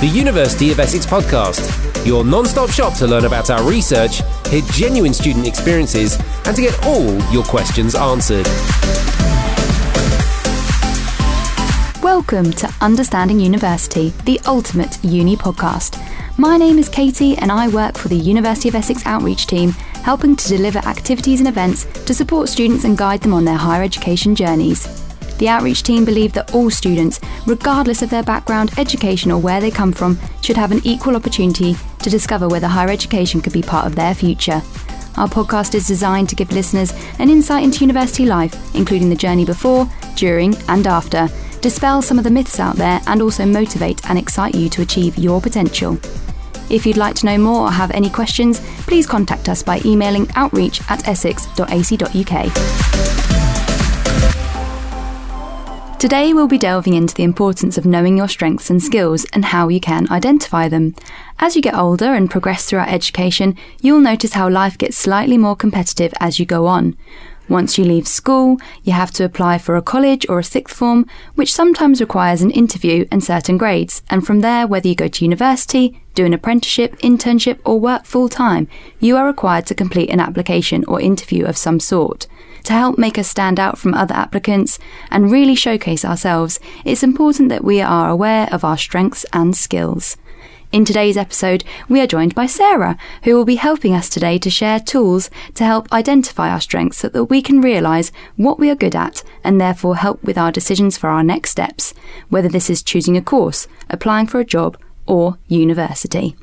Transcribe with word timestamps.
the 0.00 0.06
University 0.06 0.70
of 0.70 0.78
Essex 0.78 1.04
podcast, 1.04 2.06
your 2.06 2.24
non 2.24 2.46
stop 2.46 2.70
shop 2.70 2.94
to 2.98 3.06
learn 3.08 3.24
about 3.24 3.50
our 3.50 3.68
research, 3.68 4.22
hear 4.48 4.62
genuine 4.70 5.12
student 5.12 5.44
experiences, 5.44 6.16
and 6.46 6.54
to 6.54 6.62
get 6.62 6.86
all 6.86 7.18
your 7.32 7.42
questions 7.42 7.96
answered. 7.96 8.46
Welcome 12.00 12.52
to 12.52 12.72
Understanding 12.80 13.40
University, 13.40 14.10
the 14.24 14.40
ultimate 14.46 15.02
uni 15.02 15.34
podcast. 15.34 16.00
My 16.38 16.56
name 16.56 16.78
is 16.78 16.88
Katie, 16.88 17.36
and 17.38 17.50
I 17.50 17.66
work 17.66 17.98
for 17.98 18.06
the 18.06 18.16
University 18.16 18.68
of 18.68 18.76
Essex 18.76 19.04
Outreach 19.04 19.48
Team, 19.48 19.70
helping 20.04 20.36
to 20.36 20.48
deliver 20.48 20.78
activities 20.78 21.40
and 21.40 21.48
events 21.48 21.86
to 22.04 22.14
support 22.14 22.48
students 22.48 22.84
and 22.84 22.96
guide 22.96 23.22
them 23.22 23.34
on 23.34 23.44
their 23.44 23.56
higher 23.56 23.82
education 23.82 24.36
journeys. 24.36 25.07
The 25.38 25.48
outreach 25.48 25.84
team 25.84 26.04
believe 26.04 26.32
that 26.32 26.54
all 26.54 26.68
students, 26.68 27.20
regardless 27.46 28.02
of 28.02 28.10
their 28.10 28.24
background, 28.24 28.72
education, 28.76 29.30
or 29.30 29.40
where 29.40 29.60
they 29.60 29.70
come 29.70 29.92
from, 29.92 30.18
should 30.42 30.56
have 30.56 30.72
an 30.72 30.80
equal 30.84 31.16
opportunity 31.16 31.76
to 32.02 32.10
discover 32.10 32.48
whether 32.48 32.66
higher 32.66 32.90
education 32.90 33.40
could 33.40 33.52
be 33.52 33.62
part 33.62 33.86
of 33.86 33.94
their 33.94 34.14
future. 34.14 34.62
Our 35.16 35.28
podcast 35.28 35.74
is 35.74 35.86
designed 35.86 36.28
to 36.28 36.36
give 36.36 36.52
listeners 36.52 36.92
an 37.18 37.30
insight 37.30 37.64
into 37.64 37.80
university 37.80 38.24
life, 38.24 38.74
including 38.74 39.10
the 39.10 39.16
journey 39.16 39.44
before, 39.44 39.88
during, 40.16 40.56
and 40.68 40.86
after, 40.86 41.28
dispel 41.60 42.02
some 42.02 42.18
of 42.18 42.24
the 42.24 42.30
myths 42.30 42.60
out 42.60 42.76
there, 42.76 43.00
and 43.06 43.22
also 43.22 43.46
motivate 43.46 44.08
and 44.08 44.18
excite 44.18 44.54
you 44.54 44.68
to 44.68 44.82
achieve 44.82 45.18
your 45.18 45.40
potential. 45.40 45.98
If 46.70 46.84
you'd 46.84 46.96
like 46.96 47.14
to 47.16 47.26
know 47.26 47.38
more 47.38 47.68
or 47.68 47.70
have 47.70 47.90
any 47.92 48.10
questions, 48.10 48.60
please 48.86 49.06
contact 49.06 49.48
us 49.48 49.62
by 49.62 49.80
emailing 49.84 50.28
outreach 50.34 50.80
at 50.90 51.08
essex.ac.uk. 51.08 53.17
Today, 55.98 56.32
we'll 56.32 56.46
be 56.46 56.58
delving 56.58 56.94
into 56.94 57.12
the 57.12 57.24
importance 57.24 57.76
of 57.76 57.84
knowing 57.84 58.16
your 58.16 58.28
strengths 58.28 58.70
and 58.70 58.80
skills 58.80 59.26
and 59.32 59.46
how 59.46 59.66
you 59.66 59.80
can 59.80 60.08
identify 60.12 60.68
them. 60.68 60.94
As 61.40 61.56
you 61.56 61.60
get 61.60 61.74
older 61.74 62.14
and 62.14 62.30
progress 62.30 62.66
throughout 62.66 62.88
education, 62.88 63.56
you'll 63.80 63.98
notice 63.98 64.34
how 64.34 64.48
life 64.48 64.78
gets 64.78 64.96
slightly 64.96 65.36
more 65.36 65.56
competitive 65.56 66.14
as 66.20 66.38
you 66.38 66.46
go 66.46 66.66
on. 66.66 66.96
Once 67.48 67.78
you 67.78 67.84
leave 67.84 68.06
school, 68.06 68.58
you 68.84 68.92
have 68.92 69.10
to 69.10 69.24
apply 69.24 69.58
for 69.58 69.74
a 69.74 69.82
college 69.82 70.24
or 70.28 70.38
a 70.38 70.44
sixth 70.44 70.76
form, 70.76 71.04
which 71.34 71.52
sometimes 71.52 72.00
requires 72.00 72.42
an 72.42 72.52
interview 72.52 73.04
and 73.10 73.24
certain 73.24 73.58
grades. 73.58 74.00
And 74.08 74.24
from 74.24 74.38
there, 74.38 74.68
whether 74.68 74.86
you 74.86 74.94
go 74.94 75.08
to 75.08 75.24
university, 75.24 76.00
do 76.14 76.24
an 76.24 76.32
apprenticeship, 76.32 76.96
internship, 76.98 77.58
or 77.64 77.80
work 77.80 78.04
full 78.04 78.28
time, 78.28 78.68
you 79.00 79.16
are 79.16 79.26
required 79.26 79.66
to 79.66 79.74
complete 79.74 80.10
an 80.10 80.20
application 80.20 80.84
or 80.86 81.00
interview 81.00 81.44
of 81.44 81.56
some 81.56 81.80
sort. 81.80 82.28
To 82.68 82.74
help 82.74 82.98
make 82.98 83.16
us 83.16 83.26
stand 83.26 83.58
out 83.58 83.78
from 83.78 83.94
other 83.94 84.14
applicants 84.14 84.78
and 85.10 85.32
really 85.32 85.54
showcase 85.54 86.04
ourselves, 86.04 86.60
it's 86.84 87.02
important 87.02 87.48
that 87.48 87.64
we 87.64 87.80
are 87.80 88.10
aware 88.10 88.46
of 88.52 88.62
our 88.62 88.76
strengths 88.76 89.24
and 89.32 89.56
skills. 89.56 90.18
In 90.70 90.84
today's 90.84 91.16
episode, 91.16 91.64
we 91.88 91.98
are 92.02 92.06
joined 92.06 92.34
by 92.34 92.44
Sarah, 92.44 92.98
who 93.22 93.34
will 93.34 93.46
be 93.46 93.54
helping 93.54 93.94
us 93.94 94.10
today 94.10 94.36
to 94.40 94.50
share 94.50 94.80
tools 94.80 95.30
to 95.54 95.64
help 95.64 95.90
identify 95.94 96.50
our 96.50 96.60
strengths 96.60 96.98
so 96.98 97.08
that 97.08 97.24
we 97.24 97.40
can 97.40 97.62
realise 97.62 98.12
what 98.36 98.58
we 98.58 98.68
are 98.68 98.74
good 98.74 98.94
at 98.94 99.22
and 99.42 99.58
therefore 99.58 99.96
help 99.96 100.22
with 100.22 100.36
our 100.36 100.52
decisions 100.52 100.98
for 100.98 101.08
our 101.08 101.22
next 101.22 101.52
steps, 101.52 101.94
whether 102.28 102.50
this 102.50 102.68
is 102.68 102.82
choosing 102.82 103.16
a 103.16 103.22
course, 103.22 103.66
applying 103.88 104.26
for 104.26 104.40
a 104.40 104.44
job, 104.44 104.76
or 105.06 105.38
university. 105.46 106.36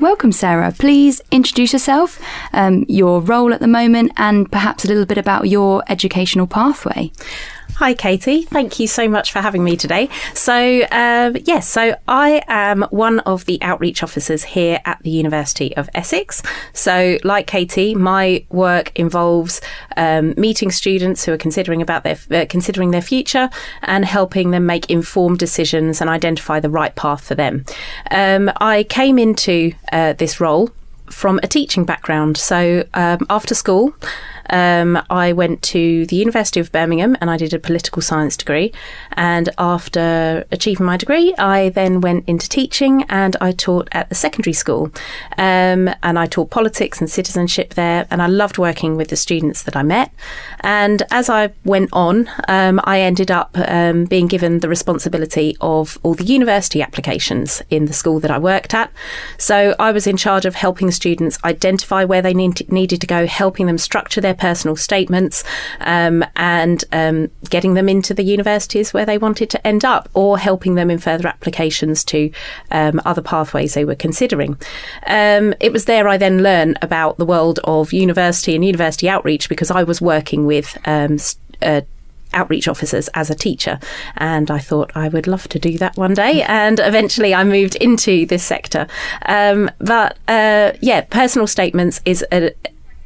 Welcome, 0.00 0.32
Sarah. 0.32 0.72
Please 0.72 1.20
introduce 1.30 1.72
yourself, 1.72 2.20
um, 2.52 2.84
your 2.88 3.20
role 3.20 3.52
at 3.52 3.60
the 3.60 3.68
moment, 3.68 4.12
and 4.16 4.50
perhaps 4.50 4.84
a 4.84 4.88
little 4.88 5.06
bit 5.06 5.18
about 5.18 5.48
your 5.48 5.82
educational 5.88 6.46
pathway. 6.46 7.12
Hi, 7.76 7.94
Katie. 7.94 8.42
Thank 8.42 8.78
you 8.78 8.86
so 8.86 9.08
much 9.08 9.32
for 9.32 9.40
having 9.40 9.64
me 9.64 9.76
today. 9.76 10.08
So, 10.34 10.82
uh, 10.82 11.32
yes, 11.44 11.66
so 11.66 11.96
I 12.06 12.42
am 12.46 12.82
one 12.90 13.20
of 13.20 13.46
the 13.46 13.60
outreach 13.62 14.02
officers 14.02 14.44
here 14.44 14.78
at 14.84 15.02
the 15.02 15.10
University 15.10 15.74
of 15.76 15.88
Essex. 15.94 16.42
So, 16.74 17.18
like 17.24 17.46
Katie, 17.46 17.94
my 17.94 18.44
work 18.50 18.92
involves 18.94 19.60
um, 19.96 20.34
meeting 20.36 20.70
students 20.70 21.24
who 21.24 21.32
are 21.32 21.38
considering 21.38 21.80
about 21.80 22.04
their 22.04 22.18
uh, 22.30 22.46
considering 22.48 22.90
their 22.90 23.02
future 23.02 23.48
and 23.82 24.04
helping 24.04 24.50
them 24.50 24.66
make 24.66 24.90
informed 24.90 25.38
decisions 25.38 26.00
and 26.00 26.10
identify 26.10 26.60
the 26.60 26.70
right 26.70 26.94
path 26.94 27.24
for 27.24 27.34
them. 27.34 27.64
Um, 28.10 28.52
I 28.58 28.84
came 28.84 29.18
into 29.18 29.72
uh, 29.90 30.12
this 30.12 30.40
role 30.40 30.70
from 31.06 31.40
a 31.42 31.46
teaching 31.46 31.84
background. 31.84 32.36
So, 32.36 32.84
um, 32.94 33.26
after 33.30 33.54
school, 33.54 33.94
um, 34.50 35.02
I 35.10 35.32
went 35.32 35.62
to 35.62 36.06
the 36.06 36.16
University 36.16 36.60
of 36.60 36.72
Birmingham 36.72 37.16
and 37.20 37.30
I 37.30 37.36
did 37.36 37.54
a 37.54 37.58
political 37.58 38.02
science 38.02 38.36
degree. 38.36 38.72
And 39.12 39.48
after 39.58 40.44
achieving 40.50 40.86
my 40.86 40.96
degree, 40.96 41.34
I 41.36 41.70
then 41.70 42.00
went 42.00 42.28
into 42.28 42.48
teaching 42.48 43.04
and 43.08 43.36
I 43.40 43.52
taught 43.52 43.88
at 43.92 44.08
the 44.08 44.14
secondary 44.14 44.52
school. 44.52 44.90
Um, 45.38 45.90
and 46.02 46.18
I 46.18 46.26
taught 46.26 46.50
politics 46.50 47.00
and 47.00 47.10
citizenship 47.10 47.74
there. 47.74 48.06
And 48.10 48.22
I 48.22 48.26
loved 48.26 48.58
working 48.58 48.96
with 48.96 49.08
the 49.08 49.16
students 49.16 49.62
that 49.62 49.76
I 49.76 49.82
met. 49.82 50.12
And 50.60 51.02
as 51.10 51.28
I 51.28 51.52
went 51.64 51.90
on, 51.92 52.28
um, 52.48 52.80
I 52.84 53.00
ended 53.00 53.30
up 53.30 53.56
um, 53.56 54.04
being 54.04 54.26
given 54.26 54.60
the 54.60 54.68
responsibility 54.68 55.56
of 55.60 55.98
all 56.02 56.14
the 56.14 56.24
university 56.24 56.82
applications 56.82 57.62
in 57.70 57.86
the 57.86 57.92
school 57.92 58.20
that 58.20 58.30
I 58.30 58.38
worked 58.38 58.74
at. 58.74 58.90
So 59.38 59.74
I 59.78 59.92
was 59.92 60.06
in 60.06 60.16
charge 60.16 60.44
of 60.44 60.54
helping 60.54 60.90
students 60.90 61.38
identify 61.44 62.04
where 62.04 62.22
they 62.22 62.34
need 62.34 62.56
to, 62.56 62.74
needed 62.74 63.00
to 63.00 63.06
go, 63.06 63.26
helping 63.26 63.66
them 63.66 63.78
structure 63.78 64.20
their 64.20 64.31
personal 64.34 64.76
statements, 64.76 65.44
um, 65.80 66.24
and 66.36 66.84
um, 66.92 67.30
getting 67.50 67.74
them 67.74 67.88
into 67.88 68.14
the 68.14 68.22
universities 68.22 68.92
where 68.92 69.06
they 69.06 69.18
wanted 69.18 69.50
to 69.50 69.66
end 69.66 69.84
up, 69.84 70.08
or 70.14 70.38
helping 70.38 70.74
them 70.74 70.90
in 70.90 70.98
further 70.98 71.28
applications 71.28 72.04
to 72.04 72.30
um, 72.70 73.00
other 73.04 73.22
pathways 73.22 73.74
they 73.74 73.84
were 73.84 73.94
considering. 73.94 74.56
Um, 75.06 75.54
it 75.60 75.72
was 75.72 75.84
there 75.84 76.08
I 76.08 76.16
then 76.16 76.42
learned 76.42 76.78
about 76.82 77.18
the 77.18 77.26
world 77.26 77.60
of 77.64 77.92
university 77.92 78.54
and 78.54 78.64
university 78.64 79.08
outreach 79.08 79.48
because 79.48 79.70
I 79.70 79.82
was 79.82 80.00
working 80.00 80.46
with 80.46 80.76
um, 80.86 81.18
uh, 81.60 81.82
outreach 82.34 82.68
officers 82.68 83.08
as 83.08 83.30
a 83.30 83.34
teacher. 83.34 83.78
And 84.16 84.50
I 84.50 84.58
thought 84.58 84.92
I 84.94 85.08
would 85.08 85.26
love 85.26 85.48
to 85.48 85.58
do 85.58 85.78
that 85.78 85.96
one 85.96 86.14
day. 86.14 86.42
And 86.52 86.80
eventually 86.80 87.34
I 87.34 87.44
moved 87.44 87.76
into 87.76 88.26
this 88.26 88.44
sector. 88.44 88.86
Um, 89.26 89.70
but 89.78 90.18
uh, 90.28 90.72
yeah, 90.80 91.00
personal 91.02 91.46
statements 91.46 92.00
is 92.04 92.24
a, 92.30 92.52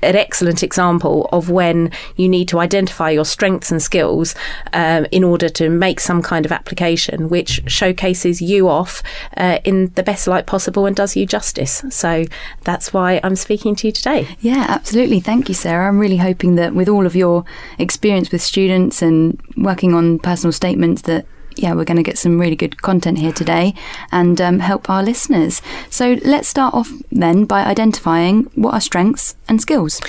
an 0.06 0.16
excellent 0.16 0.62
example 0.62 1.28
of 1.32 1.50
when 1.50 1.90
you 2.16 2.28
need 2.28 2.48
to 2.48 2.58
identify 2.58 3.10
your 3.10 3.24
strengths 3.24 3.70
and 3.70 3.82
skills 3.82 4.34
um, 4.72 5.06
in 5.10 5.24
order 5.24 5.48
to 5.48 5.68
make 5.68 6.00
some 6.00 6.22
kind 6.22 6.46
of 6.46 6.52
application 6.52 7.28
which 7.28 7.62
showcases 7.66 8.40
you 8.40 8.68
off 8.68 9.02
uh, 9.36 9.58
in 9.64 9.92
the 9.94 10.02
best 10.02 10.26
light 10.26 10.46
possible 10.46 10.86
and 10.86 10.96
does 10.96 11.16
you 11.16 11.26
justice. 11.26 11.84
So 11.90 12.24
that's 12.62 12.92
why 12.92 13.20
I'm 13.22 13.36
speaking 13.36 13.74
to 13.76 13.88
you 13.88 13.92
today. 13.92 14.36
Yeah, 14.40 14.66
absolutely. 14.68 15.20
Thank 15.20 15.48
you, 15.48 15.54
Sarah. 15.54 15.88
I'm 15.88 15.98
really 15.98 16.16
hoping 16.18 16.54
that 16.56 16.74
with 16.74 16.88
all 16.88 17.06
of 17.06 17.16
your 17.16 17.44
experience 17.78 18.30
with 18.30 18.42
students 18.42 19.02
and 19.02 19.40
working 19.56 19.94
on 19.94 20.18
personal 20.18 20.52
statements 20.52 21.02
that 21.02 21.26
yeah, 21.58 21.74
we're 21.74 21.84
going 21.84 21.96
to 21.96 22.02
get 22.02 22.18
some 22.18 22.40
really 22.40 22.56
good 22.56 22.82
content 22.82 23.18
here 23.18 23.32
today 23.32 23.74
and 24.12 24.40
um, 24.40 24.60
help 24.60 24.88
our 24.88 25.02
listeners. 25.02 25.62
So 25.90 26.18
let's 26.24 26.48
start 26.48 26.74
off 26.74 26.90
then 27.10 27.44
by 27.44 27.64
identifying 27.64 28.44
what 28.54 28.74
are 28.74 28.80
strengths 28.80 29.36
and 29.48 29.60
skills. 29.60 30.00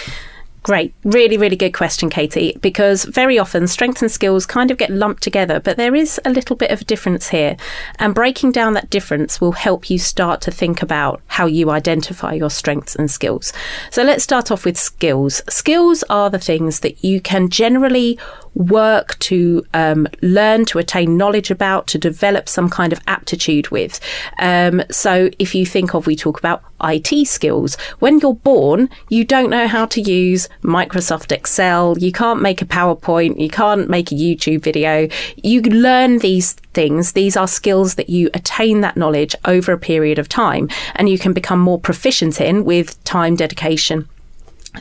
Great. 0.68 0.94
Really, 1.06 1.38
really 1.38 1.56
good 1.56 1.74
question, 1.74 2.10
Katie, 2.10 2.58
because 2.60 3.06
very 3.06 3.40
often 3.40 3.68
strengths 3.68 4.02
and 4.02 4.12
skills 4.12 4.46
kind 4.46 4.70
of 4.70 4.78
get 4.78 4.90
lumped 4.90 5.24
together, 5.24 5.62
but 5.62 5.78
there 5.78 5.96
is 5.96 6.20
a 6.26 6.30
little 6.30 6.58
bit 6.58 6.72
of 6.72 6.82
a 6.82 6.84
difference 6.84 7.30
here. 7.30 7.56
And 8.00 8.14
breaking 8.14 8.52
down 8.52 8.74
that 8.74 8.90
difference 8.90 9.40
will 9.40 9.54
help 9.54 9.90
you 9.90 9.98
start 9.98 10.42
to 10.42 10.52
think 10.52 10.82
about 10.82 11.22
how 11.28 11.46
you 11.46 11.70
identify 11.70 12.34
your 12.34 12.50
strengths 12.50 12.98
and 12.98 13.10
skills. 13.10 13.54
So 13.92 14.04
let's 14.04 14.26
start 14.26 14.52
off 14.52 14.66
with 14.66 14.78
skills. 14.78 15.42
Skills 15.48 16.04
are 16.10 16.30
the 16.30 16.38
things 16.38 16.82
that 16.82 17.02
you 17.02 17.22
can 17.22 17.48
generally 17.50 18.20
work 18.58 19.18
to 19.20 19.66
um, 19.74 20.08
learn, 20.22 20.66
to 20.66 20.80
attain 20.80 21.18
knowledge 21.18 21.52
about, 21.52 21.88
to 21.88 21.98
develop 21.98 22.50
some 22.50 22.70
kind 22.70 22.92
of 22.92 23.00
aptitude 23.08 23.70
with. 23.70 24.00
Um, 24.40 24.84
so 24.90 25.30
if 25.40 25.54
you 25.56 25.66
think 25.66 25.94
of, 25.94 26.08
we 26.08 26.16
talk 26.16 26.40
about 26.40 26.64
IT 26.84 27.28
skills. 27.28 27.76
When 28.00 28.20
you're 28.20 28.36
born, 28.36 28.90
you 29.10 29.24
don't 29.24 29.50
know 29.50 29.68
how 29.68 29.86
to 29.88 30.02
use 30.02 30.50
Microsoft 30.64 31.32
Excel. 31.32 31.98
You 31.98 32.12
can't 32.12 32.42
make 32.42 32.62
a 32.62 32.66
PowerPoint. 32.66 33.40
You 33.40 33.50
can't 33.50 33.90
make 33.90 34.12
a 34.12 34.16
YouTube 34.16 34.62
video. 34.62 35.08
You 35.38 35.62
learn 35.62 36.20
these 36.20 36.54
things. 36.74 37.14
These 37.14 37.38
are 37.38 37.48
skills 37.48 37.96
that 37.96 38.10
you 38.10 38.30
attain 38.34 38.82
that 38.82 38.98
knowledge 38.98 39.36
over 39.46 39.72
a 39.72 39.80
period 39.80 40.20
of 40.20 40.30
time 40.30 40.70
and 40.96 41.10
you 41.10 41.18
can 41.18 41.34
become 41.34 41.60
more 41.60 41.80
proficient 41.80 42.40
in 42.40 42.66
with 42.66 43.04
time, 43.04 43.36
dedication, 43.36 44.08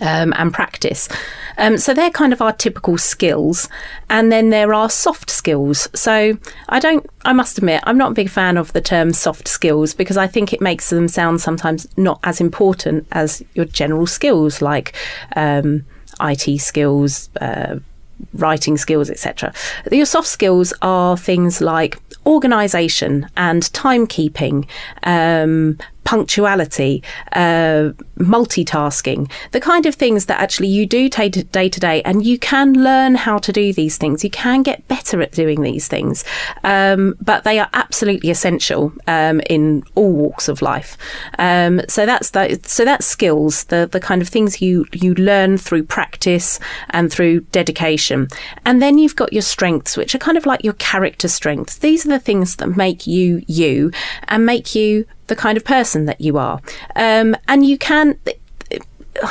um, 0.01 0.33
and 0.37 0.53
practice. 0.53 1.09
Um, 1.59 1.79
so 1.79 1.95
they're 1.95 2.11
kind 2.11 2.33
of 2.33 2.43
our 2.43 2.53
typical 2.53 2.99
skills. 2.99 3.69
And 4.11 4.31
then 4.31 4.51
there 4.51 4.75
are 4.75 4.91
soft 4.91 5.31
skills. 5.31 5.89
So 5.95 6.37
I 6.69 6.79
don't, 6.79 7.09
I 7.25 7.33
must 7.33 7.59
admit, 7.59 7.83
I'm 7.85 7.99
not 7.99 8.13
a 8.13 8.15
big 8.15 8.31
fan 8.31 8.57
of 8.57 8.73
the 8.73 8.81
term 8.81 9.13
soft 9.13 9.49
skills 9.49 9.95
because 9.95 10.17
I 10.17 10.27
think 10.27 10.53
it 10.53 10.61
makes 10.61 10.91
them 10.91 11.09
sound 11.09 11.41
sometimes 11.41 11.87
not 11.97 12.21
as 12.25 12.41
important 12.41 13.07
as 13.13 13.43
your 13.55 13.65
general 13.65 14.07
skills 14.07 14.63
like 14.63 14.95
um, 15.35 15.85
IT 16.21 16.61
skills. 16.61 17.31
Uh, 17.41 17.77
writing 18.35 18.77
skills, 18.77 19.11
etc. 19.11 19.53
Your 19.91 20.07
soft 20.07 20.29
skills 20.29 20.73
are 20.83 21.17
things 21.17 21.61
like 21.61 21.99
organization 22.25 23.29
and 23.37 23.63
timekeeping, 23.63 24.67
um, 25.05 25.79
punctuality, 26.07 27.03
uh, 27.33 27.91
multitasking, 28.17 29.29
the 29.51 29.61
kind 29.61 29.85
of 29.87 29.95
things 29.95 30.27
that 30.27 30.41
actually 30.41 30.69
you 30.69 30.87
do 30.87 31.11
day 31.11 31.29
to 31.29 31.81
day, 31.81 32.01
and 32.03 32.25
you 32.25 32.39
can 32.39 32.73
learn 32.73 33.17
how 33.17 33.39
to 33.39 33.53
do 33.53 33.73
these 33.73 33.99
things. 33.99 34.23
You 34.23 34.31
can 34.31 34.63
get 34.63 34.87
better 34.87 35.21
at 35.21 35.33
doing 35.33 35.61
these 35.63 35.89
things, 35.89 36.25
um, 36.63 37.17
but 37.21 37.43
they 37.43 37.59
are 37.59 37.69
absolutely 37.73 38.31
essential 38.31 38.93
um, 39.09 39.41
in 39.51 39.83
all 39.97 40.13
walks 40.13 40.49
of 40.49 40.63
life. 40.63 40.97
Um, 41.39 41.83
so 41.89 42.07
that's 42.07 42.31
the, 42.31 42.61
so 42.65 42.85
that's 42.85 43.05
skills, 43.05 43.65
the 43.65 43.89
the 43.91 44.01
kind 44.01 44.23
of 44.23 44.29
things 44.29 44.63
you 44.63 44.87
you 44.93 45.13
learn 45.15 45.59
through 45.59 45.83
practice 45.83 46.61
and 46.91 47.13
through 47.13 47.41
dedication, 47.51 48.29
and 48.65 48.81
then 48.81 48.97
you've 48.97 49.17
got 49.17 49.33
your 49.33 49.43
strengths, 49.43 49.97
which 49.97 50.15
are 50.15 50.19
kind 50.19 50.39
of 50.39 50.47
like 50.47 50.63
your 50.63 50.75
character 50.75 51.27
strengths. 51.27 51.79
These 51.79 52.07
are 52.07 52.11
the 52.11 52.21
things 52.21 52.57
that 52.57 52.77
make 52.77 53.09
you 53.09 53.43
you 53.49 53.91
and 54.29 54.47
make 54.47 54.77
you 54.77 55.05
the 55.27 55.37
kind 55.37 55.57
of 55.57 55.65
person 55.65 56.07
that 56.07 56.21
you 56.21 56.39
are. 56.39 56.61
Um, 56.95 57.37
and 57.49 57.65
you 57.67 57.79
can. 57.79 58.19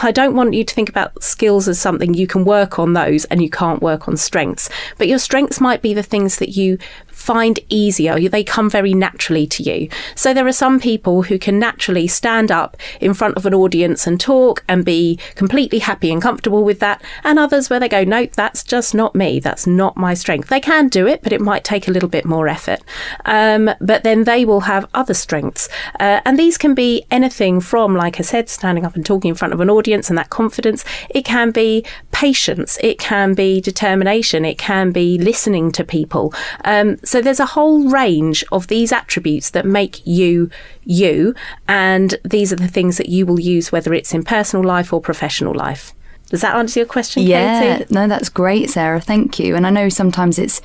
I 0.02 0.12
don't 0.12 0.36
want 0.36 0.56
you 0.56 0.64
to 0.64 0.74
think 0.74 0.90
about 0.90 1.22
skills 1.22 1.68
as 1.68 1.80
something 1.80 2.16
you 2.16 2.26
can 2.26 2.44
work 2.44 2.80
on 2.80 2.94
those 2.94 3.26
and 3.26 3.40
you 3.40 3.52
can't 3.52 3.84
work 3.84 4.08
on 4.08 4.18
strengths. 4.18 4.68
But 4.98 5.08
your 5.08 5.20
strengths 5.20 5.62
might 5.62 5.84
be 5.84 5.94
the 5.94 6.02
things 6.02 6.38
that 6.38 6.50
you 6.50 6.80
find 7.16 7.60
easier. 7.70 8.20
They 8.30 8.44
come 8.44 8.70
very 8.70 8.94
naturally 8.94 9.48
to 9.48 9.64
you. 9.64 9.90
So 10.16 10.34
there 10.34 10.46
are 10.46 10.52
some 10.52 10.80
people 10.80 11.24
who 11.24 11.40
can 11.40 11.58
naturally 11.58 12.08
stand 12.08 12.52
up 12.52 12.78
in 13.00 13.14
front 13.14 13.38
of 13.38 13.46
an 13.46 13.54
audience 13.54 14.06
and 14.06 14.20
talk 14.20 14.64
and 14.68 14.86
be 14.86 15.18
completely 15.36 15.80
happy 15.80 16.12
and 16.12 16.22
comfortable 16.22 16.64
with 16.64 16.80
that. 16.82 17.02
And 17.24 17.40
others 17.40 17.70
where 17.70 17.80
they 17.80 17.90
go, 17.90 18.04
nope, 18.04 18.34
that's 18.34 18.64
just 18.64 18.94
not 18.94 19.16
me. 19.16 19.40
That's 19.40 19.66
not 19.66 19.98
my 19.98 20.14
strength. 20.14 20.50
They 20.50 20.60
can 20.60 20.90
do 20.90 21.08
it, 21.08 21.24
but 21.24 21.34
it 21.34 21.42
might 21.42 21.64
take 21.64 21.88
a 21.88 21.92
little 21.92 22.10
bit 22.10 22.26
more 22.26 22.48
effort. 22.48 22.82
Um, 23.24 23.72
but 23.80 24.04
then 24.04 24.26
they 24.26 24.44
will 24.44 24.62
have 24.62 24.88
other 24.94 25.14
strengths. 25.14 25.70
Uh, 26.00 26.20
and 26.26 26.38
these 26.38 26.58
can 26.58 26.76
be 26.76 27.06
anything 27.10 27.62
from, 27.62 27.96
like 27.96 28.20
I 28.20 28.24
said, 28.24 28.50
standing 28.50 28.86
up 28.86 28.96
and 28.96 29.06
talking 29.06 29.30
in 29.30 29.36
front 29.36 29.54
of 29.54 29.62
an 29.62 29.70
audience 29.70 30.10
and 30.10 30.18
that 30.18 30.30
confidence. 30.30 30.84
It 31.10 31.24
can 31.24 31.52
be 31.52 31.86
patience. 32.16 32.78
It 32.82 32.98
can 32.98 33.34
be 33.34 33.60
determination. 33.60 34.46
It 34.46 34.58
can 34.58 34.92
be 34.92 35.18
listening 35.18 35.74
to 35.74 35.84
people. 35.84 36.34
Um, 36.64 36.98
so 37.04 37.20
there's 37.20 37.42
a 37.42 37.46
whole 37.46 37.90
range 37.90 38.44
of 38.54 38.68
these 38.68 38.94
attributes 38.94 39.50
that 39.50 39.66
make 39.66 40.06
you 40.08 40.50
you, 40.86 41.36
and 41.68 42.16
these 42.24 42.54
are 42.54 42.56
the 42.56 42.70
things 42.70 42.98
that 42.98 43.10
you 43.10 43.26
will 43.26 43.40
use 43.40 43.72
whether 43.72 43.94
it's 43.94 44.14
in 44.14 44.24
personal 44.24 44.66
life 44.66 44.94
or 44.94 45.02
professional 45.02 45.54
life. 45.54 45.95
Does 46.30 46.42
that 46.42 46.56
answer 46.56 46.80
your 46.80 46.88
question, 46.88 47.24
yeah, 47.24 47.78
Katie? 47.78 47.94
no, 47.94 48.08
that's 48.08 48.30
great, 48.30 48.70
Sarah. 48.70 49.00
Thank 49.00 49.38
you. 49.38 49.56
And 49.56 49.68
I 49.68 49.70
know 49.70 49.90
sometimes 49.90 50.40
it's 50.40 50.60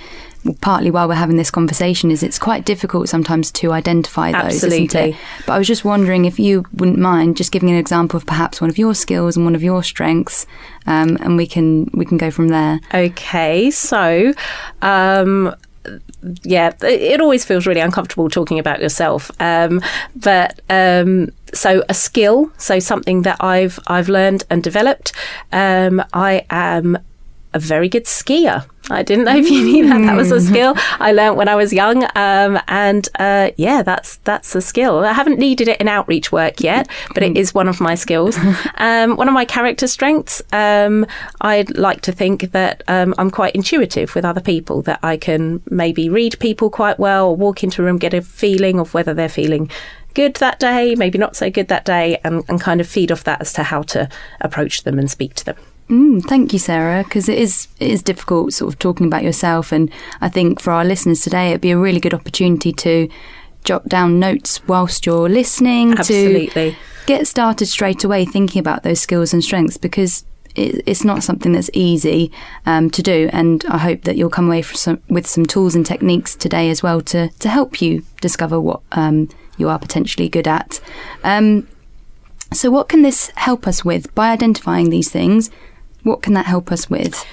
partly 0.61 0.91
why 0.91 1.05
we're 1.05 1.15
having 1.15 1.37
this 1.37 1.51
conversation 1.51 2.11
is 2.11 2.23
it's 2.23 2.39
quite 2.39 2.65
difficult 2.65 3.09
sometimes 3.09 3.51
to 3.53 3.73
identify 3.73 4.33
those, 4.33 4.65
Absolutely. 4.65 4.85
isn't 4.87 5.11
it? 5.11 5.17
But 5.47 5.53
I 5.53 5.59
was 5.59 5.67
just 5.67 5.85
wondering 5.85 6.25
if 6.25 6.39
you 6.39 6.65
wouldn't 6.73 6.99
mind 6.99 7.37
just 7.37 7.53
giving 7.53 7.69
an 7.69 7.77
example 7.77 8.17
of 8.17 8.27
perhaps 8.27 8.61
one 8.61 8.71
of 8.71 8.79
your 8.79 8.95
skills 8.95 9.37
and 9.37 9.45
one 9.45 9.55
of 9.55 9.63
your 9.63 9.83
strengths, 9.83 10.47
um, 10.87 11.19
and 11.21 11.37
we 11.37 11.47
can 11.47 11.91
we 11.93 12.05
can 12.07 12.17
go 12.17 12.31
from 12.31 12.49
there. 12.49 12.81
Okay, 12.95 13.71
so 13.71 14.33
um, 14.81 15.55
yeah, 16.43 16.73
it 16.83 17.21
always 17.21 17.45
feels 17.45 17.67
really 17.67 17.81
uncomfortable 17.81 18.29
talking 18.29 18.59
about 18.59 18.81
yourself. 18.81 19.31
Um, 19.41 19.81
but 20.15 20.61
um, 20.69 21.31
so 21.53 21.83
a 21.89 21.95
skill, 21.95 22.53
so 22.59 22.79
something 22.79 23.23
that 23.23 23.43
I've 23.43 23.79
I've 23.87 24.09
learned 24.09 24.45
and 24.51 24.63
developed. 24.63 25.13
Um, 25.53 26.03
I 26.13 26.45
am 26.51 26.99
a 27.53 27.59
very 27.59 27.89
good 27.89 28.05
skier. 28.05 28.67
I 28.91 29.03
didn't 29.03 29.27
know 29.27 29.37
if 29.37 29.49
you 29.49 29.63
knew 29.63 29.89
that 29.89 30.01
that 30.03 30.17
was 30.17 30.33
a 30.33 30.41
skill 30.41 30.75
I 30.99 31.13
learned 31.13 31.37
when 31.37 31.49
I 31.49 31.55
was 31.55 31.73
young, 31.73 32.05
um, 32.17 32.61
and 32.67 33.09
uh, 33.19 33.51
yeah, 33.57 33.83
that's 33.83 34.17
that's 34.19 34.55
a 34.55 34.61
skill. 34.61 35.01
I 35.01 35.13
haven't 35.13 35.39
needed 35.39 35.69
it 35.69 35.81
in 35.81 35.87
outreach 35.89 36.33
work 36.33 36.61
yet, 36.61 36.89
but 37.15 37.23
it 37.23 37.37
is 37.37 37.55
one 37.55 37.69
of 37.69 37.81
my 37.81 37.95
skills. 37.95 38.39
Um, 38.77 39.17
one 39.17 39.29
of 39.29 39.35
my 39.35 39.45
character 39.45 39.87
strengths. 39.87 40.41
Um, 40.53 41.07
I'd 41.43 41.77
like 41.77 42.01
to 42.03 42.13
think 42.13 42.53
that 42.53 42.83
um, 42.89 43.15
I'm 43.19 43.31
quite 43.31 43.55
intuitive 43.55 44.15
with 44.15 44.25
other 44.25 44.41
people. 44.41 44.81
That 44.83 45.01
I 45.03 45.17
can 45.17 45.63
maybe 45.71 46.09
read 46.09 46.39
people 46.39 46.71
quite 46.71 46.99
well, 46.99 47.29
or 47.29 47.37
walk 47.37 47.63
into 47.63 47.83
a 47.83 47.85
room, 47.85 47.99
get 47.99 48.15
a 48.15 48.23
feeling 48.23 48.81
of 48.81 48.95
whether 48.95 49.13
they're 49.13 49.29
feeling 49.29 49.71
good 50.15 50.35
that 50.37 50.59
day, 50.59 50.95
maybe 50.95 51.19
not 51.19 51.37
so 51.37 51.51
good 51.51 51.69
that 51.69 51.85
day, 51.85 52.21
and, 52.25 52.43
and 52.49 52.61
kind 52.61 52.81
of 52.81 52.89
feed 52.89 53.13
off 53.13 53.25
that 53.25 53.41
as 53.41 53.53
to 53.55 53.63
how 53.63 53.83
to 53.83 54.09
approach 54.41 54.85
them 54.85 54.99
and 54.99 55.11
speak 55.11 55.35
to 55.35 55.45
them. 55.45 55.57
Mm, 55.91 56.25
thank 56.25 56.53
you, 56.53 56.59
Sarah, 56.61 57.03
because 57.03 57.29
it 57.29 57.37
is 57.37 57.67
it 57.81 57.91
is 57.91 58.03
difficult 58.03 58.53
sort 58.53 58.73
of 58.73 58.79
talking 58.79 59.07
about 59.09 59.25
yourself, 59.25 59.73
and 59.73 59.91
I 60.21 60.29
think 60.29 60.61
for 60.61 60.73
our 60.73 60.85
listeners 60.85 61.21
today, 61.21 61.49
it'd 61.49 61.61
be 61.61 61.73
a 61.73 61.79
really 61.79 61.99
good 61.99 62.15
opportunity 62.15 62.73
to 62.75 63.09
jot 63.65 63.89
down 63.89 64.21
notes 64.21 64.67
whilst 64.69 65.05
you're 65.05 65.29
listening 65.29 65.99
Absolutely. 65.99 66.71
to 66.71 66.77
get 67.07 67.27
started 67.27 67.67
straight 67.67 68.05
away 68.05 68.25
thinking 68.25 68.61
about 68.61 68.85
those 68.85 69.01
skills 69.01 69.35
and 69.35 69.43
strengths 69.43 69.77
because 69.77 70.25
it, 70.55 70.83
it's 70.87 71.05
not 71.05 71.23
something 71.23 71.53
that's 71.53 71.71
easy 71.73 72.31
um, 72.67 72.89
to 72.91 73.03
do, 73.03 73.29
and 73.33 73.65
I 73.69 73.79
hope 73.79 74.03
that 74.03 74.17
you'll 74.17 74.31
come 74.31 74.47
away 74.47 74.63
some, 74.63 75.03
with 75.09 75.27
some 75.27 75.45
tools 75.45 75.75
and 75.75 75.85
techniques 75.85 76.37
today 76.37 76.71
as 76.71 76.85
well 76.85 77.01
to 77.01 77.31
to 77.31 77.49
help 77.49 77.83
you 77.83 78.05
discover 78.21 78.61
what 78.61 78.81
um, 78.93 79.29
you 79.59 79.69
are 79.69 79.79
potentially 79.81 80.29
good 80.29 80.47
at. 80.47 80.81
Um, 81.25 81.67
so, 82.53 82.71
what 82.71 82.89
can 82.89 83.03
this 83.03 83.33
help 83.35 83.67
us 83.67 83.85
with 83.85 84.15
by 84.15 84.31
identifying 84.31 84.91
these 84.91 85.11
things? 85.11 85.51
What 86.03 86.23
can 86.23 86.35
that 86.35 86.47
help 86.47 86.73
us 86.73 86.89
with? 86.89 87.25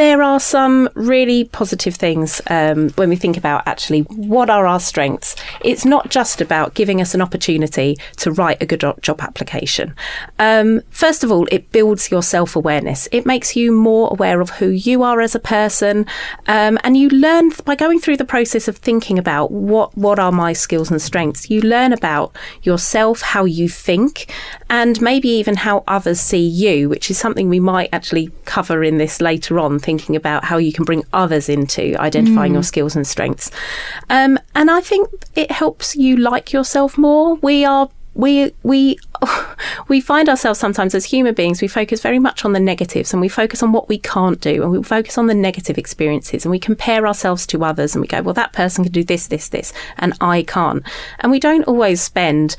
There 0.00 0.22
are 0.22 0.40
some 0.40 0.88
really 0.94 1.44
positive 1.44 1.94
things 1.94 2.40
um, 2.46 2.88
when 2.92 3.10
we 3.10 3.16
think 3.16 3.36
about 3.36 3.62
actually 3.66 4.00
what 4.00 4.48
are 4.48 4.66
our 4.66 4.80
strengths. 4.80 5.36
It's 5.62 5.84
not 5.84 6.08
just 6.08 6.40
about 6.40 6.72
giving 6.72 7.02
us 7.02 7.12
an 7.12 7.20
opportunity 7.20 7.98
to 8.16 8.32
write 8.32 8.62
a 8.62 8.66
good 8.66 8.82
job 9.02 9.20
application. 9.20 9.94
Um, 10.38 10.80
first 10.88 11.22
of 11.22 11.30
all, 11.30 11.46
it 11.52 11.70
builds 11.70 12.10
your 12.10 12.22
self 12.22 12.56
awareness. 12.56 13.08
It 13.12 13.26
makes 13.26 13.54
you 13.56 13.72
more 13.72 14.08
aware 14.10 14.40
of 14.40 14.48
who 14.48 14.68
you 14.68 15.02
are 15.02 15.20
as 15.20 15.34
a 15.34 15.38
person, 15.38 16.06
um, 16.46 16.78
and 16.82 16.96
you 16.96 17.10
learn 17.10 17.50
by 17.66 17.74
going 17.74 18.00
through 18.00 18.16
the 18.16 18.24
process 18.24 18.68
of 18.68 18.78
thinking 18.78 19.18
about 19.18 19.52
what 19.52 19.94
what 19.98 20.18
are 20.18 20.32
my 20.32 20.54
skills 20.54 20.90
and 20.90 21.02
strengths. 21.02 21.50
You 21.50 21.60
learn 21.60 21.92
about 21.92 22.34
yourself, 22.62 23.20
how 23.20 23.44
you 23.44 23.68
think, 23.68 24.32
and 24.70 24.98
maybe 25.02 25.28
even 25.28 25.56
how 25.56 25.84
others 25.86 26.20
see 26.22 26.46
you, 26.46 26.88
which 26.88 27.10
is 27.10 27.18
something 27.18 27.50
we 27.50 27.60
might 27.60 27.90
actually 27.92 28.30
cover 28.46 28.82
in 28.82 28.96
this 28.96 29.20
later 29.20 29.58
on 29.58 29.78
thinking 29.90 30.14
about 30.14 30.44
how 30.44 30.56
you 30.56 30.72
can 30.72 30.84
bring 30.84 31.02
others 31.12 31.48
into 31.48 31.96
identifying 31.98 32.52
mm. 32.52 32.54
your 32.54 32.62
skills 32.62 32.94
and 32.94 33.04
strengths. 33.04 33.50
Um, 34.08 34.38
and 34.54 34.70
I 34.70 34.80
think 34.80 35.08
it 35.34 35.50
helps 35.50 35.96
you 35.96 36.16
like 36.16 36.52
yourself 36.52 36.96
more. 36.96 37.34
We 37.36 37.64
are 37.64 37.88
we 38.14 38.52
we 38.62 38.98
we 39.88 40.00
find 40.00 40.28
ourselves 40.28 40.58
sometimes 40.58 40.94
as 40.94 41.04
human 41.04 41.32
beings 41.32 41.62
we 41.62 41.68
focus 41.68 42.00
very 42.02 42.18
much 42.18 42.44
on 42.44 42.52
the 42.52 42.60
negatives 42.60 43.12
and 43.12 43.20
we 43.20 43.28
focus 43.28 43.62
on 43.62 43.70
what 43.70 43.88
we 43.88 43.98
can't 43.98 44.40
do 44.40 44.62
and 44.62 44.72
we 44.72 44.82
focus 44.82 45.16
on 45.16 45.28
the 45.28 45.34
negative 45.34 45.78
experiences 45.78 46.44
and 46.44 46.50
we 46.50 46.58
compare 46.58 47.06
ourselves 47.06 47.46
to 47.46 47.64
others 47.64 47.94
and 47.94 48.02
we 48.02 48.08
go 48.08 48.20
well 48.20 48.34
that 48.34 48.52
person 48.52 48.82
can 48.82 48.92
do 48.92 49.04
this 49.04 49.28
this 49.28 49.48
this 49.50 49.72
and 49.98 50.12
I 50.20 50.42
can't 50.42 50.82
and 51.20 51.30
we 51.30 51.38
don't 51.38 51.68
always 51.68 52.02
spend 52.02 52.56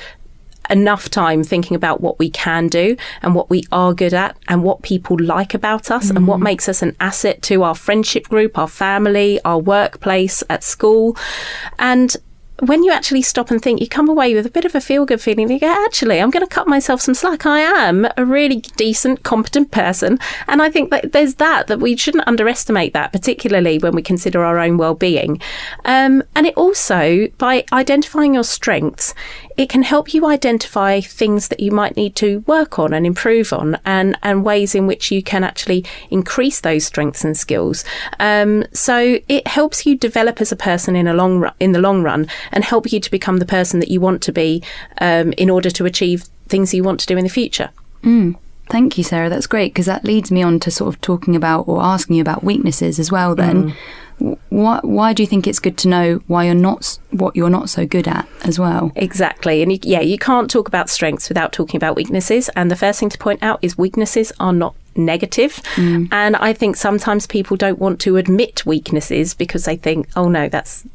enough 0.71 1.09
time 1.09 1.43
thinking 1.43 1.75
about 1.75 2.01
what 2.01 2.17
we 2.17 2.29
can 2.29 2.67
do 2.67 2.95
and 3.21 3.35
what 3.35 3.49
we 3.49 3.63
are 3.71 3.93
good 3.93 4.13
at 4.13 4.37
and 4.47 4.63
what 4.63 4.81
people 4.81 5.17
like 5.19 5.53
about 5.53 5.91
us 5.91 6.11
mm. 6.11 6.15
and 6.15 6.27
what 6.27 6.39
mm. 6.39 6.43
makes 6.43 6.67
us 6.69 6.81
an 6.81 6.95
asset 6.99 7.41
to 7.43 7.63
our 7.63 7.75
friendship 7.75 8.27
group, 8.29 8.57
our 8.57 8.67
family, 8.67 9.39
our 9.43 9.59
workplace, 9.59 10.43
at 10.49 10.63
school. 10.63 11.15
And 11.77 12.15
when 12.61 12.83
you 12.83 12.91
actually 12.91 13.23
stop 13.23 13.49
and 13.49 13.59
think, 13.59 13.81
you 13.81 13.87
come 13.87 14.07
away 14.07 14.35
with 14.35 14.45
a 14.45 14.51
bit 14.51 14.65
of 14.65 14.75
a 14.75 14.81
feel 14.81 15.03
good 15.03 15.19
feeling. 15.19 15.49
You 15.49 15.59
go, 15.59 15.67
actually, 15.85 16.21
I'm 16.21 16.29
going 16.29 16.45
to 16.45 16.53
cut 16.53 16.67
myself 16.67 17.01
some 17.01 17.15
slack. 17.15 17.45
I 17.45 17.59
am 17.59 18.07
a 18.17 18.23
really 18.23 18.57
decent, 18.77 19.23
competent 19.23 19.71
person. 19.71 20.19
And 20.47 20.61
I 20.61 20.69
think 20.69 20.91
that 20.91 21.11
there's 21.11 21.35
that, 21.35 21.67
that 21.67 21.79
we 21.79 21.97
shouldn't 21.97 22.27
underestimate 22.27 22.93
that, 22.93 23.11
particularly 23.11 23.79
when 23.79 23.93
we 23.93 24.03
consider 24.03 24.45
our 24.45 24.59
own 24.59 24.77
well 24.77 24.93
being. 24.93 25.41
Um, 25.85 26.23
and 26.35 26.45
it 26.45 26.55
also, 26.55 27.27
by 27.39 27.65
identifying 27.73 28.35
your 28.35 28.43
strengths, 28.43 29.15
it 29.61 29.69
can 29.69 29.83
help 29.83 30.11
you 30.11 30.25
identify 30.25 30.99
things 30.99 31.49
that 31.49 31.59
you 31.59 31.69
might 31.69 31.95
need 31.95 32.15
to 32.15 32.39
work 32.47 32.79
on 32.79 32.95
and 32.95 33.05
improve 33.05 33.53
on 33.53 33.77
and, 33.85 34.17
and 34.23 34.43
ways 34.43 34.73
in 34.73 34.87
which 34.87 35.11
you 35.11 35.21
can 35.21 35.43
actually 35.43 35.85
increase 36.09 36.61
those 36.61 36.83
strengths 36.83 37.23
and 37.23 37.37
skills. 37.37 37.85
Um, 38.19 38.63
so 38.73 39.19
it 39.27 39.45
helps 39.45 39.85
you 39.85 39.95
develop 39.95 40.41
as 40.41 40.51
a 40.51 40.55
person 40.55 40.95
in 40.95 41.05
a 41.05 41.13
long 41.13 41.39
run, 41.39 41.53
in 41.59 41.73
the 41.73 41.79
long 41.79 42.01
run 42.01 42.25
and 42.51 42.63
help 42.63 42.91
you 42.91 42.99
to 42.99 43.11
become 43.11 43.37
the 43.37 43.45
person 43.45 43.79
that 43.81 43.91
you 43.91 44.01
want 44.01 44.23
to 44.23 44.31
be 44.31 44.63
um, 44.99 45.31
in 45.33 45.47
order 45.47 45.69
to 45.69 45.85
achieve 45.85 46.23
things 46.47 46.73
you 46.73 46.81
want 46.81 46.99
to 47.01 47.05
do 47.05 47.15
in 47.15 47.23
the 47.23 47.29
future. 47.29 47.69
Mm. 48.01 48.37
Thank 48.71 48.97
you, 48.97 49.03
Sarah. 49.03 49.29
That's 49.29 49.45
great 49.45 49.73
because 49.73 49.85
that 49.85 50.05
leads 50.05 50.31
me 50.31 50.41
on 50.41 50.59
to 50.61 50.71
sort 50.71 50.91
of 50.91 50.99
talking 51.01 51.35
about 51.35 51.67
or 51.67 51.83
asking 51.83 52.15
you 52.15 52.21
about 52.21 52.43
weaknesses 52.43 52.97
as 52.97 53.11
well. 53.11 53.35
Then, 53.35 53.69
mm. 53.69 53.75
Why 54.49 54.79
why 54.83 55.13
do 55.13 55.23
you 55.23 55.27
think 55.27 55.47
it's 55.47 55.59
good 55.59 55.77
to 55.79 55.87
know 55.87 56.21
why 56.27 56.45
you're 56.45 56.53
not 56.53 56.99
what 57.11 57.35
you're 57.35 57.49
not 57.49 57.69
so 57.69 57.85
good 57.85 58.07
at 58.07 58.27
as 58.43 58.59
well? 58.59 58.91
Exactly, 58.95 59.61
and 59.61 59.71
you, 59.71 59.79
yeah, 59.81 60.01
you 60.01 60.17
can't 60.17 60.49
talk 60.49 60.67
about 60.67 60.89
strengths 60.89 61.29
without 61.29 61.51
talking 61.51 61.77
about 61.77 61.95
weaknesses. 61.95 62.49
And 62.55 62.69
the 62.69 62.75
first 62.75 62.99
thing 62.99 63.09
to 63.09 63.17
point 63.17 63.41
out 63.41 63.59
is 63.61 63.77
weaknesses 63.77 64.31
are 64.39 64.53
not 64.53 64.75
negative. 64.95 65.61
Mm. 65.75 66.09
And 66.11 66.35
I 66.35 66.53
think 66.53 66.75
sometimes 66.75 67.25
people 67.25 67.57
don't 67.57 67.79
want 67.79 67.99
to 68.01 68.17
admit 68.17 68.65
weaknesses 68.65 69.33
because 69.33 69.65
they 69.65 69.75
think, 69.75 70.07
oh 70.15 70.29
no, 70.29 70.49
that's 70.49 70.85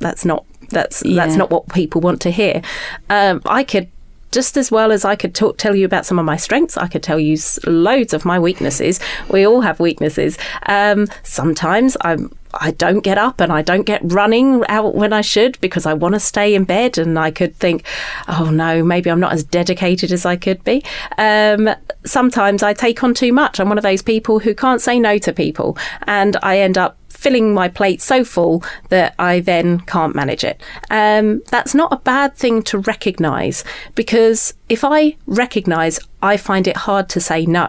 that's 0.00 0.24
not 0.24 0.44
that's 0.70 1.04
yeah. 1.04 1.14
that's 1.14 1.36
not 1.36 1.50
what 1.50 1.68
people 1.68 2.00
want 2.00 2.20
to 2.22 2.30
hear. 2.30 2.62
Um, 3.08 3.40
I 3.46 3.64
could 3.64 3.88
just 4.30 4.56
as 4.56 4.70
well 4.70 4.92
as 4.92 5.04
I 5.04 5.16
could 5.16 5.34
talk, 5.34 5.58
tell 5.58 5.74
you 5.74 5.84
about 5.84 6.06
some 6.06 6.18
of 6.18 6.24
my 6.24 6.36
strengths, 6.36 6.76
I 6.76 6.88
could 6.88 7.02
tell 7.02 7.18
you 7.18 7.36
loads 7.66 8.12
of 8.12 8.24
my 8.24 8.38
weaknesses. 8.38 9.00
We 9.30 9.46
all 9.46 9.60
have 9.60 9.80
weaknesses. 9.80 10.38
Um, 10.66 11.06
sometimes 11.22 11.96
I'm 12.02 12.30
I 12.54 12.70
don't 12.72 13.00
get 13.00 13.18
up 13.18 13.40
and 13.40 13.52
I 13.52 13.62
don't 13.62 13.82
get 13.82 14.00
running 14.04 14.64
out 14.68 14.94
when 14.94 15.12
I 15.12 15.20
should 15.20 15.60
because 15.60 15.86
I 15.86 15.94
want 15.94 16.14
to 16.14 16.20
stay 16.20 16.54
in 16.54 16.64
bed. 16.64 16.98
And 16.98 17.18
I 17.18 17.30
could 17.30 17.54
think, 17.56 17.84
oh 18.26 18.50
no, 18.50 18.82
maybe 18.82 19.10
I'm 19.10 19.20
not 19.20 19.32
as 19.32 19.44
dedicated 19.44 20.12
as 20.12 20.24
I 20.24 20.36
could 20.36 20.62
be. 20.64 20.82
Um, 21.18 21.68
sometimes 22.04 22.62
I 22.62 22.72
take 22.72 23.02
on 23.02 23.14
too 23.14 23.32
much. 23.32 23.60
I'm 23.60 23.68
one 23.68 23.78
of 23.78 23.84
those 23.84 24.02
people 24.02 24.38
who 24.38 24.54
can't 24.54 24.80
say 24.80 24.98
no 24.98 25.18
to 25.18 25.32
people, 25.32 25.76
and 26.06 26.36
I 26.42 26.58
end 26.58 26.78
up 26.78 26.97
filling 27.18 27.52
my 27.52 27.68
plate 27.68 28.00
so 28.00 28.22
full 28.22 28.62
that 28.90 29.12
I 29.18 29.40
then 29.40 29.80
can't 29.80 30.14
manage 30.14 30.44
it. 30.44 30.62
Um, 30.88 31.42
that's 31.50 31.74
not 31.74 31.92
a 31.92 31.96
bad 31.96 32.36
thing 32.36 32.62
to 32.64 32.78
recognize 32.78 33.64
because 33.96 34.54
if 34.68 34.84
I 34.84 35.16
recognize 35.26 35.98
I 36.22 36.36
find 36.36 36.68
it 36.68 36.76
hard 36.76 37.08
to 37.08 37.20
say 37.20 37.44
no, 37.44 37.68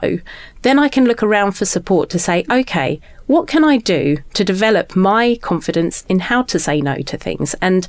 then 0.61 0.77
I 0.77 0.87
can 0.87 1.05
look 1.05 1.23
around 1.23 1.53
for 1.53 1.65
support 1.65 2.11
to 2.11 2.19
say, 2.19 2.45
okay, 2.51 3.01
what 3.25 3.47
can 3.47 3.63
I 3.63 3.77
do 3.77 4.17
to 4.35 4.43
develop 4.43 4.95
my 4.95 5.39
confidence 5.41 6.05
in 6.07 6.19
how 6.19 6.43
to 6.43 6.59
say 6.59 6.79
no 6.79 6.97
to 6.97 7.17
things? 7.17 7.55
And 7.59 7.87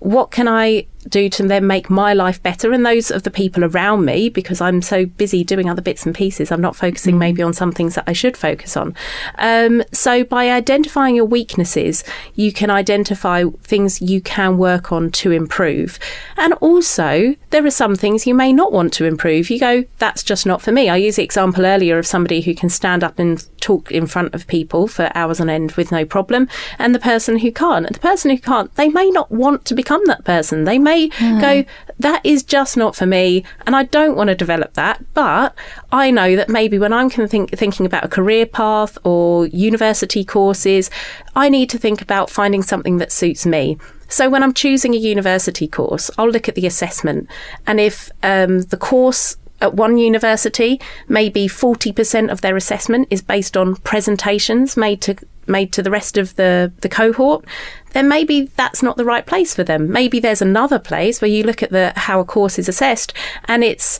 what 0.00 0.32
can 0.32 0.48
I 0.48 0.86
do 1.08 1.28
to 1.30 1.46
then 1.46 1.66
make 1.66 1.90
my 1.90 2.12
life 2.12 2.42
better 2.42 2.72
and 2.72 2.84
those 2.84 3.10
of 3.10 3.22
the 3.22 3.30
people 3.30 3.64
around 3.64 4.04
me 4.04 4.28
because 4.28 4.60
I'm 4.60 4.82
so 4.82 5.06
busy 5.06 5.44
doing 5.44 5.68
other 5.68 5.82
bits 5.82 6.06
and 6.06 6.14
pieces. 6.14 6.50
I'm 6.50 6.60
not 6.60 6.76
focusing 6.76 7.16
mm. 7.16 7.18
maybe 7.18 7.42
on 7.42 7.52
some 7.52 7.72
things 7.72 7.94
that 7.94 8.04
I 8.06 8.12
should 8.12 8.36
focus 8.36 8.76
on. 8.76 8.94
Um, 9.38 9.82
so 9.92 10.24
by 10.24 10.50
identifying 10.50 11.16
your 11.16 11.24
weaknesses, 11.24 12.04
you 12.34 12.52
can 12.52 12.70
identify 12.70 13.44
things 13.62 14.00
you 14.02 14.20
can 14.20 14.58
work 14.58 14.92
on 14.92 15.10
to 15.12 15.30
improve. 15.30 15.98
And 16.36 16.52
also, 16.54 17.34
there 17.50 17.64
are 17.64 17.70
some 17.70 17.96
things 17.96 18.26
you 18.26 18.34
may 18.34 18.52
not 18.52 18.72
want 18.72 18.92
to 18.94 19.04
improve. 19.04 19.50
You 19.50 19.58
go, 19.58 19.84
that's 19.98 20.22
just 20.22 20.46
not 20.46 20.62
for 20.62 20.72
me. 20.72 20.88
I 20.88 20.96
used 20.96 21.18
the 21.18 21.24
example 21.24 21.64
earlier 21.66 21.98
of 21.98 22.06
somebody 22.06 22.40
who 22.40 22.54
can 22.54 22.68
stand 22.68 23.04
up 23.04 23.18
and 23.18 23.46
talk 23.60 23.90
in 23.90 24.06
front 24.06 24.34
of 24.34 24.46
people 24.46 24.86
for 24.86 25.10
hours 25.14 25.40
on 25.40 25.50
end 25.50 25.72
with 25.72 25.90
no 25.90 26.04
problem, 26.04 26.48
and 26.78 26.94
the 26.94 27.00
person 27.00 27.38
who 27.38 27.50
can't. 27.50 27.86
And 27.86 27.94
the 27.94 28.00
person 28.00 28.30
who 28.30 28.38
can't, 28.38 28.74
they 28.76 28.88
may 28.88 29.10
not 29.10 29.30
want 29.30 29.64
to 29.66 29.74
become 29.74 30.04
that 30.06 30.24
person. 30.24 30.64
They 30.64 30.78
may 30.78 30.95
mm. 30.96 31.40
go, 31.40 31.70
that 31.98 32.24
is 32.24 32.42
just 32.42 32.76
not 32.76 32.96
for 32.96 33.06
me, 33.06 33.44
and 33.66 33.74
I 33.74 33.84
don't 33.84 34.16
want 34.16 34.28
to 34.28 34.34
develop 34.34 34.74
that. 34.74 35.04
But 35.14 35.54
I 35.92 36.10
know 36.10 36.36
that 36.36 36.48
maybe 36.48 36.78
when 36.78 36.92
I'm 36.92 37.10
think, 37.10 37.50
thinking 37.50 37.86
about 37.86 38.04
a 38.04 38.08
career 38.08 38.46
path 38.46 38.98
or 39.04 39.46
university 39.46 40.24
courses, 40.24 40.90
I 41.34 41.48
need 41.48 41.70
to 41.70 41.78
think 41.78 42.02
about 42.02 42.30
finding 42.30 42.62
something 42.62 42.98
that 42.98 43.12
suits 43.12 43.46
me. 43.46 43.78
So 44.08 44.30
when 44.30 44.42
I'm 44.42 44.54
choosing 44.54 44.94
a 44.94 44.98
university 44.98 45.66
course, 45.66 46.10
I'll 46.16 46.30
look 46.30 46.48
at 46.48 46.54
the 46.54 46.66
assessment, 46.66 47.28
and 47.66 47.80
if 47.80 48.10
um, 48.22 48.62
the 48.62 48.76
course 48.76 49.36
at 49.60 49.74
one 49.74 49.98
university, 49.98 50.80
maybe 51.08 51.48
40% 51.48 52.30
of 52.30 52.40
their 52.40 52.56
assessment 52.56 53.08
is 53.10 53.22
based 53.22 53.56
on 53.56 53.76
presentations 53.76 54.76
made 54.76 55.00
to 55.02 55.16
made 55.46 55.72
to 55.72 55.82
the 55.82 55.90
rest 55.90 56.16
of 56.16 56.34
the, 56.36 56.72
the 56.80 56.88
cohort, 56.88 57.44
then 57.92 58.08
maybe 58.08 58.50
that's 58.56 58.82
not 58.82 58.96
the 58.96 59.04
right 59.04 59.26
place 59.26 59.54
for 59.54 59.64
them. 59.64 59.90
Maybe 59.90 60.20
there's 60.20 60.42
another 60.42 60.78
place 60.78 61.20
where 61.20 61.30
you 61.30 61.42
look 61.42 61.62
at 61.62 61.70
the 61.70 61.92
how 61.96 62.20
a 62.20 62.24
course 62.24 62.58
is 62.58 62.68
assessed 62.68 63.12
and 63.46 63.64
it's 63.64 63.98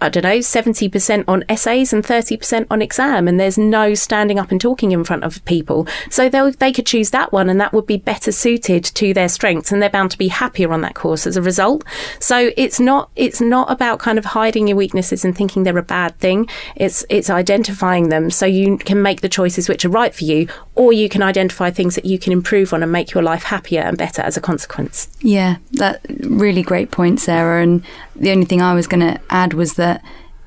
I 0.00 0.08
don't 0.08 0.22
know, 0.22 0.38
70% 0.38 1.24
on 1.28 1.44
essays 1.48 1.92
and 1.92 2.04
30% 2.04 2.66
on 2.70 2.82
exam, 2.82 3.28
and 3.28 3.38
there's 3.38 3.58
no 3.58 3.94
standing 3.94 4.38
up 4.38 4.50
and 4.50 4.60
talking 4.60 4.92
in 4.92 5.04
front 5.04 5.24
of 5.24 5.44
people. 5.44 5.86
So 6.10 6.28
they 6.28 6.72
could 6.72 6.86
choose 6.86 7.10
that 7.10 7.32
one, 7.32 7.48
and 7.48 7.60
that 7.60 7.72
would 7.72 7.86
be 7.86 7.96
better 7.96 8.32
suited 8.32 8.84
to 8.84 9.12
their 9.14 9.28
strengths, 9.28 9.72
and 9.72 9.82
they're 9.82 9.90
bound 9.90 10.10
to 10.12 10.18
be 10.18 10.28
happier 10.28 10.72
on 10.72 10.80
that 10.82 10.94
course 10.94 11.26
as 11.26 11.36
a 11.36 11.42
result. 11.42 11.84
So 12.18 12.50
it's 12.56 12.80
not 12.80 13.10
it's 13.16 13.40
not 13.40 13.70
about 13.70 13.98
kind 13.98 14.18
of 14.18 14.24
hiding 14.24 14.68
your 14.68 14.76
weaknesses 14.76 15.24
and 15.24 15.36
thinking 15.36 15.62
they're 15.62 15.78
a 15.78 15.82
bad 15.82 16.18
thing. 16.18 16.48
It's 16.76 17.04
it's 17.08 17.30
identifying 17.30 18.08
them 18.08 18.30
so 18.30 18.46
you 18.46 18.78
can 18.78 19.02
make 19.02 19.20
the 19.20 19.28
choices 19.28 19.68
which 19.68 19.84
are 19.84 19.90
right 19.90 20.14
for 20.14 20.24
you, 20.24 20.48
or 20.80 20.94
you 20.94 21.10
can 21.10 21.22
identify 21.22 21.70
things 21.70 21.94
that 21.94 22.06
you 22.06 22.18
can 22.18 22.32
improve 22.32 22.72
on 22.72 22.82
and 22.82 22.90
make 22.90 23.12
your 23.12 23.22
life 23.22 23.42
happier 23.42 23.82
and 23.82 23.98
better 23.98 24.22
as 24.22 24.38
a 24.38 24.40
consequence. 24.40 25.08
Yeah, 25.20 25.56
that 25.72 26.00
really 26.20 26.62
great 26.62 26.90
point, 26.90 27.20
Sarah. 27.20 27.62
And 27.62 27.84
the 28.16 28.30
only 28.30 28.46
thing 28.46 28.62
I 28.62 28.72
was 28.72 28.86
going 28.86 29.00
to 29.00 29.20
add 29.28 29.52
was 29.52 29.74
that 29.74 30.02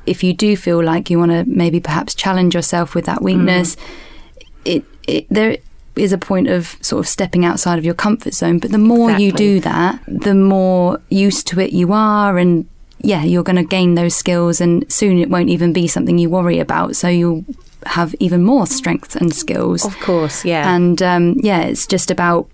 if 0.07 0.23
you 0.23 0.33
do 0.33 0.57
feel 0.57 0.83
like 0.83 1.11
you 1.11 1.19
want 1.19 1.33
to 1.33 1.45
maybe 1.45 1.79
perhaps 1.79 2.15
challenge 2.15 2.55
yourself 2.55 2.95
with 2.95 3.05
that 3.05 3.21
weakness, 3.21 3.75
mm. 3.75 4.47
it, 4.65 4.85
it 5.07 5.27
there 5.29 5.57
is 5.95 6.11
a 6.11 6.17
point 6.17 6.47
of 6.47 6.77
sort 6.81 6.99
of 6.99 7.07
stepping 7.07 7.45
outside 7.45 7.77
of 7.77 7.85
your 7.85 7.93
comfort 7.93 8.33
zone. 8.33 8.57
But 8.57 8.71
the 8.71 8.79
more 8.79 9.11
exactly. 9.11 9.25
you 9.25 9.31
do 9.33 9.59
that, 9.59 10.01
the 10.07 10.33
more 10.33 10.99
used 11.09 11.45
to 11.49 11.59
it 11.59 11.73
you 11.73 11.93
are, 11.93 12.39
and 12.39 12.67
yeah, 13.01 13.23
you're 13.23 13.43
going 13.43 13.57
to 13.57 13.63
gain 13.63 13.93
those 13.93 14.15
skills, 14.15 14.59
and 14.59 14.91
soon 14.91 15.19
it 15.19 15.29
won't 15.29 15.49
even 15.49 15.73
be 15.73 15.87
something 15.87 16.17
you 16.17 16.31
worry 16.31 16.57
about. 16.57 16.95
So 16.95 17.07
you'll 17.07 17.45
have 17.85 18.15
even 18.19 18.43
more 18.43 18.67
strengths 18.67 19.15
and 19.15 19.33
skills. 19.33 19.85
Of 19.85 19.97
course, 19.99 20.45
yeah. 20.45 20.73
And 20.73 21.01
um, 21.01 21.35
yeah, 21.39 21.61
it's 21.61 21.87
just 21.87 22.11
about 22.11 22.49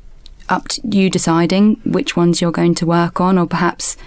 up 0.50 0.68
to 0.68 0.82
you 0.88 1.10
deciding 1.10 1.76
which 1.86 2.18
ones 2.18 2.42
you're 2.42 2.52
going 2.52 2.76
to 2.76 2.86
work 2.86 3.22
on, 3.22 3.38
or 3.38 3.46
perhaps 3.46 3.98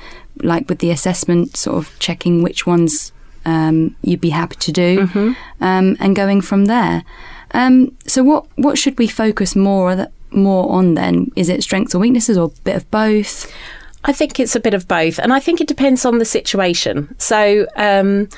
like 0.43 0.69
with 0.69 0.79
the 0.79 0.91
assessment, 0.91 1.57
sort 1.57 1.77
of 1.77 1.99
checking 1.99 2.43
which 2.43 2.67
ones 2.67 3.13
um, 3.45 3.97
you'd 4.03 4.21
be 4.21 4.31
happy 4.31 4.57
to 4.57 4.73
do, 4.73 5.07
mm-hmm. 5.07 5.33
um, 5.63 5.97
and 6.01 6.17
going 6.17 6.41
from 6.41 6.67
there. 6.67 7.05
Um, 7.53 7.97
so, 8.07 8.23
what 8.23 8.47
what 8.57 8.79
should 8.79 8.99
we 8.99 9.07
focus 9.07 9.55
more 9.55 10.09
more 10.31 10.71
on 10.73 10.95
then? 10.95 11.31
Is 11.37 11.49
it 11.49 11.63
strengths 11.63 11.95
or 11.95 11.99
weaknesses, 11.99 12.39
or 12.39 12.47
a 12.47 12.61
bit 12.63 12.77
of 12.77 12.91
both? 12.91 13.53
I 14.05 14.13
think 14.13 14.41
it's 14.41 14.57
a 14.57 14.61
bit 14.61 14.75
of 14.75 14.89
both, 14.89 15.19
and 15.19 15.33
I 15.33 15.41
think 15.41 15.61
it 15.61 15.69
depends 15.69 16.05
on 16.05 16.19
the 16.19 16.25
situation. 16.25 17.15
So, 17.19 17.67
um, 17.77 18.29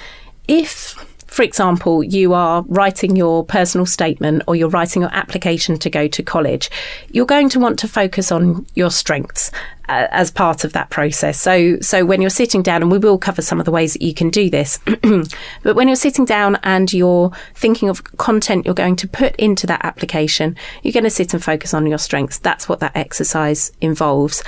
if 0.47 0.95
for 1.35 1.43
example, 1.43 2.05
you 2.05 2.33
are 2.33 2.63
writing 2.69 3.17
your 3.17 3.45
personal 3.45 3.87
statement 3.87 4.45
or 4.47 4.55
you're 4.55 4.69
writing 4.69 5.03
your 5.03 5.13
application 5.13 5.77
to 5.81 5.91
go 5.91 6.07
to 6.07 6.23
college, 6.23 6.71
you're 7.11 7.27
going 7.27 7.49
to 7.49 7.59
want 7.59 7.77
to 7.81 7.89
focus 7.89 8.31
on 8.31 8.65
your 8.77 8.89
strengths 8.89 9.51
uh, 9.89 10.07
as 10.13 10.31
part 10.31 10.63
of 10.63 10.75
that 10.75 10.91
process. 10.91 11.41
So, 11.41 11.81
so 11.81 12.05
when 12.05 12.21
you're 12.21 12.31
sitting 12.31 12.63
down, 12.63 12.83
and 12.83 12.93
we 12.93 12.99
will 12.99 13.19
cover 13.19 13.43
some 13.43 13.59
of 13.59 13.65
the 13.65 13.73
ways 13.73 13.95
that 13.95 14.03
you 14.03 14.15
can 14.15 14.31
do 14.31 14.49
this, 14.49 14.79
but 15.65 15.75
when 15.75 15.89
you're 15.89 15.97
sitting 15.97 16.25
down 16.25 16.55
and 16.63 16.93
you're 16.93 17.33
thinking 17.57 17.89
of 17.89 18.05
content 18.17 18.65
you're 18.65 18.73
going 18.73 18.95
to 18.95 19.09
put 19.09 19.35
into 19.35 19.67
that 19.67 19.85
application, 19.85 20.55
you're 20.85 20.93
going 20.93 21.03
to 21.03 21.11
sit 21.11 21.35
and 21.35 21.43
focus 21.43 21.75
on 21.75 21.85
your 21.85 21.99
strengths. 21.99 22.39
That's 22.39 22.69
what 22.69 22.79
that 22.79 22.95
exercise 22.95 23.73
involves. 23.81 24.45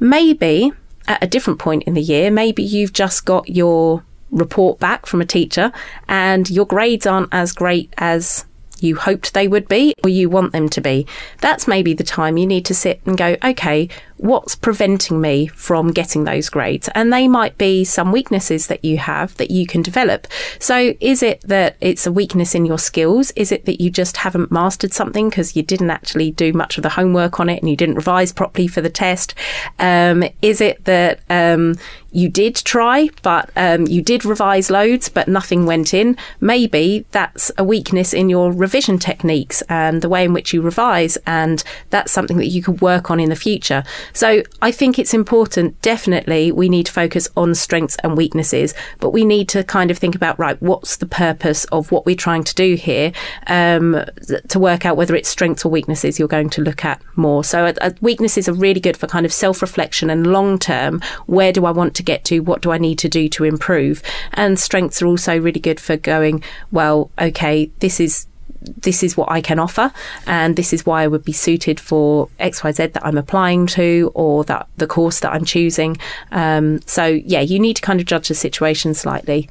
Maybe 0.00 0.72
at 1.06 1.22
a 1.22 1.28
different 1.28 1.60
point 1.60 1.84
in 1.84 1.94
the 1.94 2.02
year, 2.02 2.32
maybe 2.32 2.64
you've 2.64 2.92
just 2.92 3.24
got 3.24 3.48
your 3.48 4.02
report 4.30 4.78
back 4.78 5.06
from 5.06 5.20
a 5.20 5.26
teacher 5.26 5.72
and 6.08 6.48
your 6.50 6.66
grades 6.66 7.06
aren't 7.06 7.28
as 7.32 7.52
great 7.52 7.92
as 7.98 8.44
you 8.80 8.96
hoped 8.96 9.34
they 9.34 9.48
would 9.48 9.68
be 9.68 9.94
or 10.04 10.10
you 10.10 10.28
want 10.30 10.52
them 10.52 10.68
to 10.68 10.80
be, 10.80 11.06
that's 11.40 11.66
maybe 11.66 11.94
the 11.94 12.04
time 12.04 12.36
you 12.36 12.46
need 12.46 12.64
to 12.66 12.74
sit 12.74 13.00
and 13.06 13.16
go, 13.16 13.36
okay, 13.42 13.88
what's 14.18 14.54
preventing 14.54 15.20
me 15.20 15.46
from 15.48 15.92
getting 15.92 16.24
those 16.24 16.48
grades? 16.48 16.88
And 16.94 17.12
they 17.12 17.28
might 17.28 17.56
be 17.58 17.84
some 17.84 18.12
weaknesses 18.12 18.66
that 18.66 18.84
you 18.84 18.98
have 18.98 19.36
that 19.36 19.50
you 19.50 19.66
can 19.66 19.82
develop. 19.82 20.26
So 20.58 20.94
is 21.00 21.22
it 21.22 21.40
that 21.42 21.76
it's 21.80 22.06
a 22.06 22.12
weakness 22.12 22.54
in 22.54 22.66
your 22.66 22.78
skills? 22.78 23.30
Is 23.32 23.52
it 23.52 23.64
that 23.64 23.80
you 23.80 23.90
just 23.90 24.18
haven't 24.18 24.52
mastered 24.52 24.92
something 24.92 25.28
because 25.28 25.56
you 25.56 25.62
didn't 25.62 25.90
actually 25.90 26.30
do 26.32 26.52
much 26.52 26.76
of 26.76 26.82
the 26.82 26.90
homework 26.90 27.40
on 27.40 27.48
it 27.48 27.60
and 27.60 27.70
you 27.70 27.76
didn't 27.76 27.94
revise 27.96 28.32
properly 28.32 28.68
for 28.68 28.80
the 28.80 28.90
test? 28.90 29.34
Um, 29.78 30.24
is 30.42 30.60
it 30.60 30.84
that 30.84 31.20
um, 31.30 31.76
you 32.10 32.28
did 32.28 32.56
try, 32.56 33.10
but 33.22 33.50
um, 33.56 33.86
you 33.86 34.02
did 34.02 34.24
revise 34.24 34.70
loads, 34.70 35.08
but 35.08 35.28
nothing 35.28 35.66
went 35.66 35.92
in? 35.92 36.16
Maybe 36.40 37.04
that's 37.10 37.50
a 37.58 37.64
weakness 37.64 38.14
in 38.14 38.28
your 38.28 38.52
revision 38.52 38.98
techniques 38.98 39.62
and 39.68 40.02
the 40.02 40.08
way 40.08 40.24
in 40.24 40.32
which 40.32 40.52
you 40.52 40.62
revise, 40.62 41.18
and 41.26 41.62
that's 41.90 42.10
something 42.10 42.38
that 42.38 42.46
you 42.46 42.62
could 42.62 42.80
work 42.80 43.10
on 43.10 43.20
in 43.20 43.28
the 43.28 43.36
future. 43.36 43.84
So 44.12 44.42
I 44.62 44.70
think 44.70 44.98
it's 44.98 45.14
important, 45.14 45.80
definitely, 45.82 46.52
we 46.52 46.68
need 46.68 46.86
to 46.86 46.92
focus 46.92 47.28
on 47.36 47.54
strengths 47.54 47.96
and 48.02 48.16
weaknesses, 48.16 48.74
but 49.00 49.10
we 49.10 49.24
need 49.24 49.48
to 49.50 49.64
kind 49.64 49.90
of 49.90 49.98
think 49.98 50.14
about, 50.14 50.38
right, 50.38 50.60
what's 50.62 50.96
the 50.96 51.06
purpose 51.06 51.64
of 51.66 51.90
what 51.90 52.06
we're 52.06 52.16
trying 52.16 52.44
to 52.44 52.54
do 52.54 52.74
here 52.74 53.12
um, 53.46 54.04
to 54.48 54.58
work 54.58 54.86
out 54.86 54.96
whether 54.96 55.14
it's 55.14 55.28
strengths 55.28 55.64
or 55.64 55.70
weaknesses 55.70 56.18
you're 56.18 56.28
going 56.28 56.50
to 56.50 56.62
look 56.62 56.84
at 56.84 57.02
more. 57.16 57.44
So 57.44 57.66
uh, 57.66 57.72
uh 57.80 57.90
weaknesses 58.00 58.48
are 58.48 58.52
really 58.52 58.80
good 58.80 58.96
for 58.96 59.06
kind 59.06 59.26
of 59.26 59.32
self 59.32 59.62
reflection 59.62 60.10
and 60.10 60.26
long 60.26 60.58
term. 60.58 61.00
Where 61.26 61.52
do 61.52 61.64
I 61.64 61.70
want 61.70 61.94
to 61.96 62.02
get 62.02 62.24
to? 62.26 62.40
What 62.40 62.62
do 62.62 62.70
I 62.70 62.78
need 62.78 62.98
to 63.00 63.08
do 63.08 63.28
to 63.30 63.44
improve? 63.44 64.02
And 64.34 64.58
strengths 64.58 65.02
are 65.02 65.06
also 65.06 65.38
really 65.38 65.60
good 65.60 65.80
for 65.80 65.96
going, 65.96 66.42
well, 66.70 67.10
okay, 67.18 67.70
this 67.80 68.00
is 68.00 68.27
this 68.62 69.02
is 69.02 69.16
what 69.16 69.30
I 69.30 69.40
can 69.40 69.58
offer, 69.58 69.92
and 70.26 70.56
this 70.56 70.72
is 70.72 70.84
why 70.84 71.02
I 71.02 71.06
would 71.06 71.24
be 71.24 71.32
suited 71.32 71.78
for 71.78 72.28
XYZ 72.40 72.92
that 72.92 73.06
I'm 73.06 73.18
applying 73.18 73.66
to 73.68 74.10
or 74.14 74.44
that 74.44 74.68
the 74.76 74.86
course 74.86 75.20
that 75.20 75.32
I'm 75.32 75.44
choosing. 75.44 75.96
Um, 76.32 76.80
so, 76.82 77.06
yeah, 77.06 77.40
you 77.40 77.58
need 77.58 77.76
to 77.76 77.82
kind 77.82 78.00
of 78.00 78.06
judge 78.06 78.28
the 78.28 78.34
situation 78.34 78.94
slightly. 78.94 79.48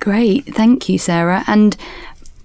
Great. 0.00 0.46
Thank 0.54 0.88
you, 0.88 0.98
Sarah. 0.98 1.44
And 1.46 1.76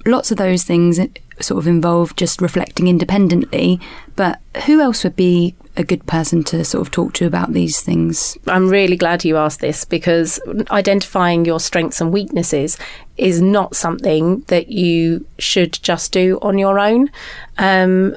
lots 0.06 0.32
of 0.32 0.38
those 0.38 0.64
things 0.64 1.00
sort 1.40 1.60
of 1.60 1.68
involve 1.68 2.16
just 2.16 2.42
reflecting 2.42 2.88
independently, 2.88 3.80
but 4.16 4.40
who 4.66 4.80
else 4.80 5.04
would 5.04 5.16
be 5.16 5.56
a 5.78 5.84
good 5.84 6.06
person 6.06 6.44
to 6.46 6.64
sort 6.64 6.82
of 6.82 6.92
talk 6.92 7.14
to 7.14 7.26
about 7.26 7.54
these 7.54 7.82
things? 7.82 8.38
I'm 8.48 8.70
really 8.70 8.96
glad 8.96 9.26
you 9.26 9.38
asked 9.38 9.60
this 9.60 9.84
because 9.86 10.40
identifying 10.72 11.46
your 11.46 11.60
strengths 11.60 12.00
and 12.00 12.14
weaknesses 12.14 12.78
is 13.18 13.42
not 13.42 13.76
something 13.76 14.42
that 14.48 14.70
you 14.70 15.26
should 15.40 15.74
just 15.74 16.12
do 16.12 16.40
on 16.42 16.58
your 16.58 16.80
own. 16.80 17.10
Um, 17.58 18.16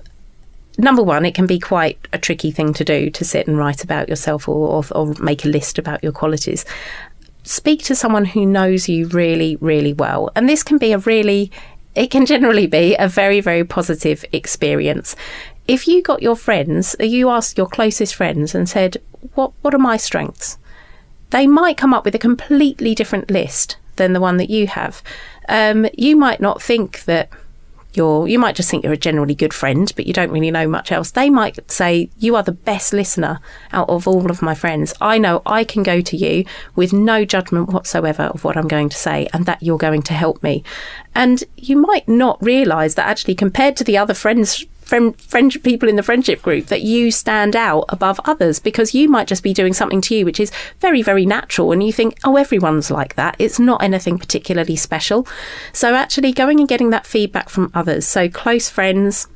number 0.79 1.03
one, 1.03 1.25
it 1.25 1.35
can 1.35 1.47
be 1.47 1.59
quite 1.59 1.99
a 2.13 2.19
tricky 2.19 2.51
thing 2.51 2.73
to 2.75 2.85
do 2.85 3.11
to 3.11 3.25
sit 3.25 3.47
and 3.49 3.59
write 3.59 3.83
about 3.83 4.09
yourself 4.09 4.49
or, 4.49 4.69
or, 4.69 4.85
or 4.93 5.15
make 5.21 5.45
a 5.45 5.49
list 5.49 5.79
about 5.79 6.03
your 6.03 6.13
qualities. 6.13 6.65
Speak 7.43 7.83
to 7.85 7.95
someone 7.95 8.25
who 8.25 8.45
knows 8.45 8.89
you 8.89 9.09
really, 9.09 9.57
really 9.57 9.93
well. 9.93 10.31
And 10.37 10.49
this 10.49 10.63
can 10.63 10.79
be 10.79 10.93
a 10.93 10.99
really 10.99 11.51
it 11.99 12.13
can 12.13 12.27
generally 12.27 12.69
be 12.69 12.95
a 12.95 13.09
very, 13.09 13.41
very 13.41 13.65
positive 13.65 14.25
experience. 14.33 15.17
If 15.67 15.89
you 15.89 16.01
got 16.01 16.23
your 16.23 16.37
friends, 16.37 16.95
you 17.01 17.29
asked 17.29 17.59
your 17.59 17.67
closest 17.67 18.15
friends 18.15 18.55
and 18.55 18.69
said, 18.69 18.99
What 19.35 19.53
what 19.63 19.75
are 19.75 19.79
my 19.79 19.97
strengths? 19.97 20.59
They 21.31 21.49
might 21.49 21.77
come 21.77 21.93
up 21.93 22.05
with 22.05 22.15
a 22.15 22.27
completely 22.29 22.95
different 22.95 23.33
list 23.33 23.77
than 23.97 24.13
the 24.13 24.21
one 24.21 24.37
that 24.37 24.49
you 24.49 24.69
have. 24.69 25.03
Um, 25.49 25.89
you 25.93 26.17
might 26.17 26.41
not 26.41 26.63
think 26.63 27.05
that 27.05 27.31
you're 27.95 28.29
you 28.29 28.39
might 28.39 28.55
just 28.55 28.71
think 28.71 28.85
you're 28.85 28.93
a 28.93 28.97
generally 28.97 29.35
good 29.35 29.55
friend, 29.55 29.93
but 29.97 30.07
you 30.07 30.13
don't 30.13 30.31
really 30.31 30.51
know 30.51 30.69
much 30.69 30.93
else. 30.93 31.11
They 31.11 31.31
might 31.31 31.71
say 31.71 32.11
you 32.19 32.37
are 32.37 32.43
the 32.43 32.53
best 32.53 32.93
listener 32.93 33.41
out 33.73 33.89
of 33.89 34.07
all 34.07 34.31
of 34.31 34.43
my 34.43 34.55
friends. 34.55 34.95
I 35.01 35.19
know 35.19 35.43
I 35.47 35.65
can 35.65 35.83
go 35.83 36.01
to 36.01 36.17
you 36.17 36.45
with 36.77 36.93
no 36.93 37.25
judgment 37.25 37.71
whatsoever 37.71 38.25
of 38.25 38.45
what 38.45 38.57
I'm 38.57 38.69
going 38.69 38.89
to 38.91 38.97
say, 38.97 39.29
and 39.33 39.47
that 39.47 39.63
you're 39.63 39.79
going 39.79 40.03
to 40.03 40.15
help 40.15 40.43
me. 40.43 40.65
And 41.15 41.43
you 41.57 41.77
might 41.77 42.07
not 42.09 42.43
realise 42.43 42.95
that 42.95 43.07
actually, 43.09 43.35
compared 43.35 43.77
to 43.77 43.85
the 43.85 43.99
other 43.99 44.15
friends 44.15 44.65
friend, 44.89 45.21
friend 45.21 45.55
people 45.63 45.87
in 45.87 45.97
the 45.97 46.03
friendship 46.03 46.41
group 46.41 46.67
that 46.67 46.81
you 46.81 47.11
stand 47.11 47.55
out 47.55 47.85
above 47.91 48.19
others 48.25 48.59
because 48.59 48.95
you 48.95 49.07
might 49.07 49.29
just 49.29 49.43
be 49.43 49.53
doing 49.53 49.75
something 49.75 50.01
to 50.01 50.15
you 50.17 50.25
which 50.25 50.41
is 50.41 50.51
very 50.81 51.03
very 51.03 51.27
natural 51.27 51.73
and 51.73 51.83
you 51.83 51.93
think 51.93 52.19
oh 52.25 52.37
everyone's 52.37 52.91
like 52.91 53.15
that. 53.15 53.37
It's 53.39 53.61
not 53.61 53.83
anything 53.83 54.19
particularly 54.19 54.77
special. 54.77 55.29
So 55.75 55.95
actually 55.95 56.33
going 56.33 56.59
and 56.59 56.69
getting 56.69 56.89
that 56.91 57.07
feedback 57.07 57.51
from 57.51 57.71
others 57.75 58.07
so 58.07 58.31
close 58.31 58.71
friends 58.71 59.29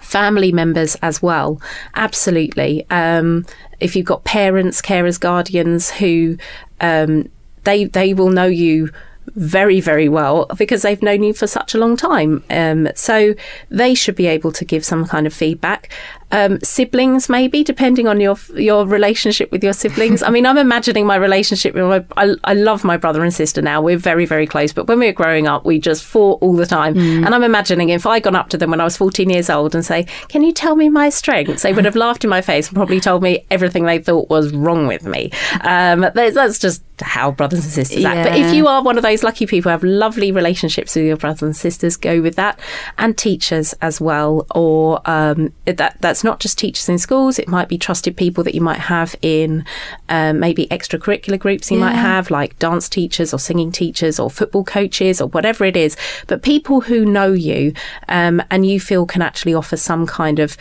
family 0.00 0.50
members 0.50 0.96
as 1.02 1.20
well 1.20 1.60
absolutely. 1.94 2.86
Um, 2.88 3.44
if 3.80 3.94
you've 3.94 4.06
got 4.06 4.24
parents 4.24 4.80
carers 4.80 5.20
guardians 5.20 5.90
who 5.90 6.38
um, 6.80 7.28
they 7.64 7.84
they 7.84 8.14
will 8.14 8.30
know 8.30 8.46
you 8.46 8.90
very, 9.34 9.80
very 9.80 10.08
well 10.08 10.46
because 10.56 10.82
they've 10.82 11.02
known 11.02 11.22
you 11.22 11.32
for 11.32 11.46
such 11.46 11.74
a 11.74 11.78
long 11.78 11.96
time. 11.96 12.42
Um, 12.50 12.88
so 12.94 13.34
they 13.68 13.94
should 13.94 14.16
be 14.16 14.26
able 14.26 14.52
to 14.52 14.64
give 14.64 14.84
some 14.84 15.06
kind 15.06 15.26
of 15.26 15.32
feedback 15.34 15.92
um, 16.32 16.60
siblings, 16.60 17.28
maybe 17.28 17.64
depending 17.64 18.06
on 18.06 18.20
your 18.20 18.36
your 18.54 18.86
relationship 18.86 19.50
with 19.50 19.64
your 19.64 19.72
siblings. 19.72 20.22
I 20.22 20.30
mean, 20.30 20.46
I'm 20.46 20.58
imagining 20.58 21.06
my 21.06 21.16
relationship 21.16 21.74
with 21.74 21.84
my. 21.84 22.04
I, 22.16 22.34
I, 22.44 22.54
love 22.54 22.84
my 22.84 22.96
brother 22.96 23.22
and 23.22 23.32
sister 23.32 23.60
now. 23.62 23.80
We're 23.80 23.98
very 23.98 24.26
very 24.26 24.46
close, 24.46 24.72
but 24.72 24.86
when 24.86 24.98
we 24.98 25.06
were 25.06 25.12
growing 25.12 25.46
up, 25.46 25.64
we 25.64 25.78
just 25.78 26.04
fought 26.04 26.40
all 26.42 26.54
the 26.54 26.66
time. 26.66 26.94
Mm. 26.94 27.26
And 27.26 27.34
I'm 27.34 27.42
imagining 27.42 27.88
if 27.88 28.06
I 28.06 28.20
gone 28.20 28.36
up 28.36 28.48
to 28.50 28.58
them 28.58 28.70
when 28.70 28.80
I 28.80 28.84
was 28.84 28.96
14 28.96 29.28
years 29.28 29.50
old 29.50 29.74
and 29.74 29.84
say, 29.84 30.06
"Can 30.28 30.42
you 30.42 30.52
tell 30.52 30.76
me 30.76 30.88
my 30.88 31.08
strengths?" 31.08 31.62
They 31.62 31.72
would 31.72 31.84
have 31.84 31.96
laughed 31.96 32.24
in 32.24 32.30
my 32.30 32.40
face 32.40 32.68
and 32.68 32.76
probably 32.76 33.00
told 33.00 33.22
me 33.22 33.44
everything 33.50 33.84
they 33.84 33.98
thought 33.98 34.30
was 34.30 34.52
wrong 34.52 34.86
with 34.86 35.04
me. 35.04 35.32
Um, 35.62 36.00
that's 36.14 36.58
just 36.58 36.82
how 37.02 37.30
brothers 37.30 37.64
and 37.64 37.72
sisters 37.72 38.02
yeah. 38.02 38.12
act. 38.12 38.28
But 38.28 38.38
if 38.38 38.54
you 38.54 38.66
are 38.66 38.82
one 38.82 38.96
of 38.96 39.02
those 39.02 39.22
lucky 39.22 39.46
people 39.46 39.70
who 39.70 39.72
have 39.72 39.84
lovely 39.84 40.32
relationships 40.32 40.94
with 40.94 41.04
your 41.04 41.16
brothers 41.16 41.42
and 41.42 41.56
sisters, 41.56 41.96
go 41.96 42.20
with 42.20 42.36
that, 42.36 42.60
and 42.98 43.16
teachers 43.16 43.72
as 43.80 44.00
well, 44.00 44.46
or 44.54 45.00
um, 45.08 45.52
that 45.64 45.96
that's 46.00 46.19
it's 46.20 46.24
not 46.24 46.38
just 46.38 46.58
teachers 46.58 46.86
in 46.86 46.98
schools, 46.98 47.38
it 47.38 47.48
might 47.48 47.66
be 47.66 47.78
trusted 47.78 48.14
people 48.14 48.44
that 48.44 48.54
you 48.54 48.60
might 48.60 48.78
have 48.78 49.16
in 49.22 49.64
um, 50.10 50.38
maybe 50.38 50.66
extracurricular 50.66 51.38
groups 51.38 51.70
you 51.70 51.78
yeah. 51.78 51.86
might 51.86 51.94
have, 51.94 52.30
like 52.30 52.58
dance 52.58 52.90
teachers 52.90 53.32
or 53.32 53.38
singing 53.38 53.72
teachers 53.72 54.20
or 54.20 54.28
football 54.28 54.62
coaches 54.62 55.18
or 55.18 55.28
whatever 55.28 55.64
it 55.64 55.78
is. 55.78 55.96
But 56.26 56.42
people 56.42 56.82
who 56.82 57.06
know 57.06 57.32
you 57.32 57.72
um, 58.08 58.42
and 58.50 58.66
you 58.66 58.78
feel 58.80 59.06
can 59.06 59.22
actually 59.22 59.54
offer 59.54 59.78
some 59.78 60.06
kind 60.06 60.38
of 60.40 60.58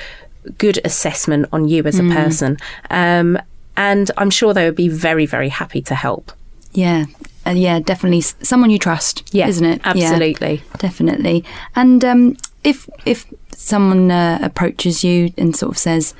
good 0.57 0.79
assessment 0.85 1.47
on 1.51 1.67
you 1.67 1.83
as 1.83 1.99
a 1.99 2.03
mm. 2.03 2.13
person. 2.13 2.57
Um, 2.89 3.37
and 3.75 4.09
I'm 4.15 4.29
sure 4.29 4.53
they 4.53 4.63
would 4.63 4.77
be 4.77 4.87
very, 4.87 5.25
very 5.25 5.49
happy 5.49 5.81
to 5.81 5.93
help. 5.93 6.31
Yeah, 6.71 7.03
uh, 7.45 7.51
yeah, 7.51 7.81
definitely 7.81 8.21
someone 8.21 8.69
you 8.69 8.79
trust, 8.79 9.27
yeah, 9.33 9.49
isn't 9.49 9.65
it? 9.65 9.81
Absolutely, 9.83 10.55
yeah, 10.55 10.77
definitely. 10.77 11.43
And 11.75 12.05
um, 12.05 12.37
if 12.63 12.89
if 13.05 13.25
someone 13.59 14.09
uh, 14.09 14.39
approaches 14.41 15.03
you 15.03 15.31
and 15.37 15.55
sort 15.55 15.71
of 15.71 15.77
says, 15.77 16.13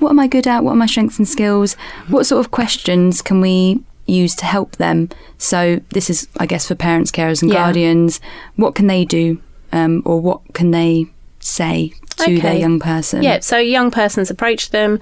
What 0.00 0.10
am 0.10 0.18
I 0.18 0.26
good 0.26 0.46
at? 0.46 0.64
What 0.64 0.72
are 0.72 0.76
my 0.76 0.86
strengths 0.86 1.18
and 1.18 1.28
skills? 1.28 1.74
What 2.08 2.26
sort 2.26 2.44
of 2.44 2.50
questions 2.50 3.22
can 3.22 3.40
we 3.40 3.80
use 4.06 4.34
to 4.36 4.44
help 4.44 4.76
them? 4.76 5.08
So, 5.38 5.80
this 5.90 6.10
is, 6.10 6.28
I 6.38 6.46
guess, 6.46 6.68
for 6.68 6.74
parents, 6.74 7.10
carers, 7.10 7.42
and 7.42 7.50
yeah. 7.50 7.58
guardians. 7.58 8.20
What 8.56 8.74
can 8.74 8.88
they 8.88 9.04
do? 9.04 9.40
Um, 9.72 10.02
or 10.04 10.20
what 10.20 10.40
can 10.52 10.72
they 10.72 11.06
say 11.38 11.94
to 12.16 12.24
okay. 12.24 12.40
their 12.40 12.56
young 12.56 12.80
person? 12.80 13.22
Yeah, 13.22 13.38
so 13.38 13.56
young 13.56 13.92
persons 13.92 14.28
approach 14.28 14.70
them 14.70 14.98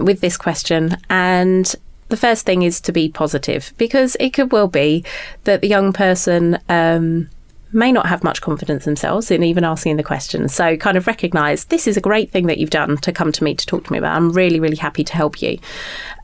with 0.00 0.20
this 0.20 0.36
question 0.36 0.96
and 1.08 1.72
the 2.08 2.16
first 2.16 2.46
thing 2.46 2.62
is 2.62 2.80
to 2.80 2.92
be 2.92 3.08
positive 3.10 3.72
because 3.76 4.16
it 4.18 4.30
could 4.30 4.50
well 4.50 4.66
be 4.66 5.04
that 5.44 5.60
the 5.60 5.68
young 5.68 5.92
person 5.92 6.58
um, 6.68 7.28
may 7.72 7.92
not 7.92 8.06
have 8.06 8.24
much 8.24 8.40
confidence 8.40 8.84
themselves 8.84 9.30
in 9.30 9.42
even 9.42 9.64
asking 9.64 9.96
the 9.96 10.02
question. 10.02 10.48
So, 10.48 10.76
kind 10.76 10.96
of 10.96 11.06
recognize 11.06 11.66
this 11.66 11.86
is 11.86 11.96
a 11.96 12.00
great 12.00 12.30
thing 12.30 12.46
that 12.46 12.58
you've 12.58 12.70
done 12.70 12.96
to 12.98 13.12
come 13.12 13.32
to 13.32 13.44
me 13.44 13.54
to 13.54 13.66
talk 13.66 13.84
to 13.84 13.92
me 13.92 13.98
about. 13.98 14.16
I'm 14.16 14.32
really, 14.32 14.60
really 14.60 14.76
happy 14.76 15.04
to 15.04 15.14
help 15.14 15.42
you. 15.42 15.58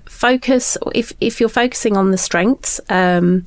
Focus 0.07 0.77
if 0.95 1.13
if 1.21 1.41
you're 1.41 1.49
focusing 1.49 1.97
on 1.97 2.11
the 2.11 2.19
strengths. 2.19 2.81
Um, 2.89 3.47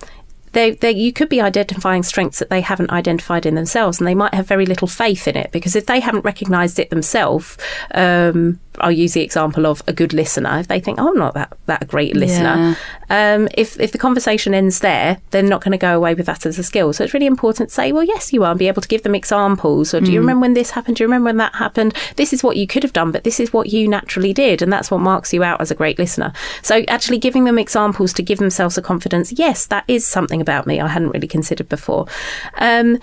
they, 0.54 0.72
they, 0.72 0.92
you 0.92 1.14
could 1.14 1.30
be 1.30 1.40
identifying 1.40 2.02
strengths 2.02 2.40
that 2.40 2.50
they 2.50 2.62
haven't 2.62 2.90
identified 2.90 3.46
in 3.46 3.54
themselves, 3.54 4.00
and 4.00 4.08
they 4.08 4.16
might 4.16 4.34
have 4.34 4.48
very 4.48 4.66
little 4.66 4.88
faith 4.88 5.28
in 5.28 5.36
it 5.36 5.52
because 5.52 5.76
if 5.76 5.86
they 5.86 6.00
haven't 6.00 6.26
recognised 6.26 6.80
it 6.80 6.90
themselves, 6.90 7.58
um, 7.94 8.60
I'll 8.80 8.92
use 8.92 9.14
the 9.14 9.22
example 9.22 9.66
of 9.66 9.82
a 9.88 9.94
good 9.94 10.14
listener. 10.14 10.60
If 10.60 10.68
they 10.68 10.80
think, 10.80 11.00
"Oh, 11.00 11.10
I'm 11.10 11.18
not 11.18 11.34
that 11.34 11.58
that 11.66 11.88
great 11.88 12.16
listener," 12.16 12.76
yeah. 13.10 13.36
um, 13.36 13.48
if 13.56 13.80
if 13.80 13.92
the 13.92 13.98
conversation 13.98 14.54
ends 14.54 14.80
there, 14.80 15.18
they're 15.32 15.44
not 15.44 15.64
going 15.64 15.72
to 15.72 15.78
go 15.78 15.96
away 15.96 16.14
with 16.14 16.26
that 16.26 16.46
as 16.46 16.60
a 16.60 16.64
skill. 16.64 16.94
So 16.94 17.04
it's 17.04 17.14
really 17.14 17.26
important 17.26 17.70
to 17.70 17.76
say, 17.76 17.92
"Well, 17.92 18.04
yes, 18.04 18.34
you 18.34 18.44
are," 18.44 18.52
and 18.52 18.60
be 18.60 18.68
able 18.68 18.82
to 18.82 18.88
give 18.88 19.04
them 19.04 19.16
examples. 19.16 19.94
Or, 19.94 20.00
do 20.00 20.08
mm. 20.08 20.14
you 20.14 20.20
remember 20.20 20.42
when 20.42 20.54
this 20.54 20.72
happened? 20.72 20.98
Do 20.98 21.04
you 21.04 21.08
remember 21.08 21.26
when 21.26 21.38
that 21.38 21.56
happened? 21.56 21.94
This 22.16 22.34
is 22.34 22.44
what 22.44 22.58
you 22.58 22.68
could 22.68 22.84
have 22.84 22.94
done, 22.94 23.12
but 23.12 23.24
this 23.24 23.40
is 23.40 23.54
what 23.54 23.70
you 23.70 23.88
naturally 23.88 24.34
did, 24.34 24.62
and 24.62 24.72
that's 24.72 24.92
what 24.92 25.00
marks 25.00 25.34
you 25.34 25.44
out 25.44 25.62
as 25.62 25.72
a 25.72 25.76
great 25.76 26.00
listener. 26.00 26.34
So 26.62 26.84
actually, 26.88 27.18
giving 27.18 27.46
them 27.46 27.60
examples 27.60 28.14
to 28.14 28.24
give 28.24 28.40
themselves 28.40 28.78
a 28.78 28.82
confidence. 28.82 29.32
Yes, 29.32 29.66
that 29.68 29.84
is 29.88 30.06
something 30.06 30.42
about 30.42 30.68
me 30.68 30.80
I 30.80 30.88
hadn't 30.88 31.12
really 31.12 31.28
considered 31.28 31.70
before. 31.70 32.08
Um, 32.56 33.00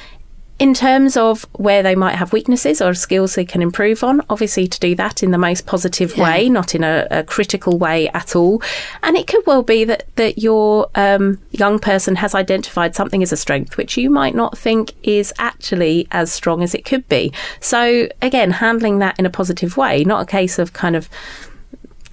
in 0.59 0.73
terms 0.73 1.17
of 1.17 1.47
where 1.55 1.83
they 1.83 1.97
might 1.97 2.14
have 2.14 2.33
weaknesses 2.33 2.81
or 2.81 2.95
skills 2.95 3.35
they 3.35 3.45
can 3.45 3.61
improve 3.61 4.05
on, 4.05 4.23
obviously 4.31 4.69
to 4.69 4.79
do 4.79 4.95
that 4.95 5.23
in 5.23 5.33
the 5.33 5.38
most 5.38 5.67
positive 5.67 6.17
yeah. 6.17 6.23
way, 6.23 6.49
not 6.49 6.75
in 6.75 6.85
a, 6.85 7.09
a, 7.11 7.25
critical 7.25 7.77
way 7.77 8.09
at 8.11 8.37
all. 8.37 8.62
And 9.03 9.17
it 9.17 9.27
could 9.27 9.45
well 9.47 9.64
be 9.64 9.85
that 9.85 10.05
that 10.14 10.38
your 10.38 10.88
um, 10.95 11.40
young 11.51 11.81
person 11.81 12.17
has 12.17 12.35
identified 12.35 12.95
something 12.95 13.23
as 13.23 13.33
a 13.33 13.37
strength 13.37 13.77
which 13.77 13.97
you 13.97 14.11
might 14.11 14.35
not 14.35 14.57
think 14.57 14.93
is 15.03 15.33
actually 15.38 16.07
as 16.12 16.33
strong 16.33 16.62
as 16.62 16.73
it 16.73 16.85
could 16.85 17.09
be. 17.09 17.33
So 17.59 18.09
again, 18.23 18.53
handling 18.53 19.01
that 19.01 19.19
in 19.19 19.27
a 19.27 19.31
positive 19.31 19.77
way, 19.77 20.05
not 20.05 20.23
a 20.23 20.27
case 20.27 20.61
of 20.61 20.73
kind 20.73 20.95
of 20.95 21.09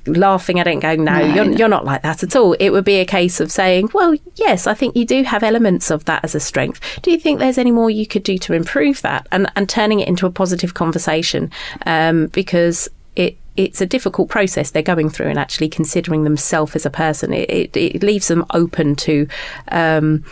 laughing 0.05 0.59
at 0.59 0.67
it 0.67 0.71
and 0.71 0.81
going, 0.81 1.03
no, 1.03 1.19
no 1.19 1.33
you're, 1.33 1.45
no. 1.45 1.57
you're 1.57 1.67
not 1.67 1.85
like 1.85 2.01
that 2.01 2.23
at 2.23 2.35
all. 2.35 2.53
It 2.53 2.69
would 2.71 2.85
be 2.85 2.95
a 2.95 3.05
case 3.05 3.39
of 3.39 3.51
saying, 3.51 3.89
well, 3.93 4.15
yes, 4.35 4.67
I 4.67 4.73
think 4.73 4.95
you 4.95 5.05
do 5.05 5.23
have 5.23 5.43
elements 5.43 5.91
of 5.91 6.05
that 6.05 6.23
as 6.23 6.35
a 6.35 6.39
strength. 6.39 6.79
Do 7.01 7.11
you 7.11 7.19
think 7.19 7.39
there's 7.39 7.57
any 7.57 7.71
more 7.71 7.89
you 7.89 8.07
could 8.07 8.23
do 8.23 8.37
to 8.39 8.53
improve 8.53 9.01
that? 9.01 9.27
And, 9.31 9.51
and 9.55 9.69
turning 9.69 9.99
it 9.99 10.07
into 10.07 10.25
a 10.25 10.31
positive 10.31 10.73
conversation 10.73 11.51
um, 11.85 12.27
because 12.27 12.89
it 13.15 13.37
it's 13.57 13.81
a 13.81 13.85
difficult 13.85 14.29
process 14.29 14.71
they're 14.71 14.81
going 14.81 15.09
through 15.09 15.27
and 15.27 15.37
actually 15.37 15.67
considering 15.67 16.23
themselves 16.23 16.73
as 16.75 16.85
a 16.85 16.89
person. 16.89 17.33
It, 17.33 17.49
it, 17.49 17.77
it 17.77 18.03
leaves 18.03 18.29
them 18.29 18.45
open 18.51 18.95
to 18.95 19.27
um, 19.67 20.23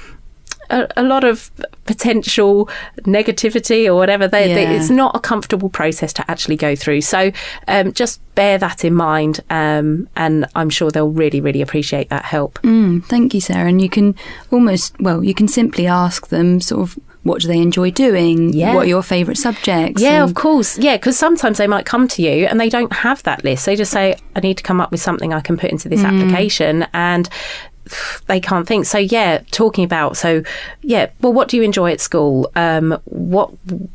a, 0.69 0.87
a, 0.97 1.03
lot 1.03 1.23
of 1.23 1.51
potential 1.85 2.69
negativity 2.99 3.87
or 3.87 3.95
whatever. 3.95 4.27
They, 4.27 4.49
yeah. 4.49 4.55
they, 4.55 4.75
it's 4.75 4.89
not 4.89 5.15
a 5.15 5.19
comfortable 5.19 5.69
process 5.69 6.13
to 6.13 6.31
actually 6.31 6.55
go 6.55 6.75
through. 6.75 7.01
So 7.01 7.31
um, 7.67 7.93
just 7.93 8.21
bear 8.35 8.57
that 8.57 8.85
in 8.85 8.93
mind, 8.93 9.41
um, 9.49 10.07
and 10.15 10.45
I'm 10.55 10.69
sure 10.69 10.91
they'll 10.91 11.09
really, 11.09 11.41
really 11.41 11.61
appreciate 11.61 12.09
that 12.09 12.25
help. 12.25 12.59
Mm, 12.61 13.05
thank 13.05 13.33
you, 13.33 13.41
Sarah. 13.41 13.69
And 13.69 13.81
you 13.81 13.89
can 13.89 14.15
almost, 14.51 14.99
well, 14.99 15.23
you 15.23 15.33
can 15.33 15.47
simply 15.47 15.87
ask 15.87 16.27
them 16.27 16.61
sort 16.61 16.81
of 16.81 16.99
what 17.23 17.41
do 17.41 17.47
they 17.47 17.59
enjoy 17.59 17.91
doing? 17.91 18.53
Yeah. 18.53 18.73
What 18.73 18.85
are 18.85 18.89
your 18.89 19.03
favourite 19.03 19.37
subjects? 19.37 20.01
Yeah, 20.01 20.21
and 20.21 20.29
of 20.29 20.35
course. 20.35 20.77
Yeah, 20.77 20.95
because 20.95 21.17
sometimes 21.17 21.57
they 21.57 21.67
might 21.67 21.85
come 21.85 22.07
to 22.07 22.21
you 22.21 22.45
and 22.45 22.59
they 22.59 22.69
don't 22.69 22.91
have 22.93 23.21
that 23.23 23.43
list. 23.43 23.65
They 23.65 23.75
just 23.75 23.91
say, 23.91 24.15
I 24.35 24.39
need 24.39 24.57
to 24.57 24.63
come 24.63 24.79
up 24.79 24.89
with 24.89 25.01
something 25.01 25.33
I 25.33 25.41
can 25.41 25.57
put 25.57 25.69
into 25.69 25.89
this 25.89 26.01
mm. 26.01 26.05
application. 26.05 26.87
And 26.93 27.29
they 28.27 28.39
can't 28.39 28.67
think. 28.67 28.85
So 28.85 28.97
yeah, 28.97 29.41
talking 29.51 29.83
about 29.83 30.17
so 30.17 30.43
yeah. 30.81 31.09
Well, 31.21 31.33
what 31.33 31.47
do 31.47 31.57
you 31.57 31.63
enjoy 31.63 31.91
at 31.91 32.01
school? 32.01 32.51
Um, 32.55 32.99
what 33.05 33.49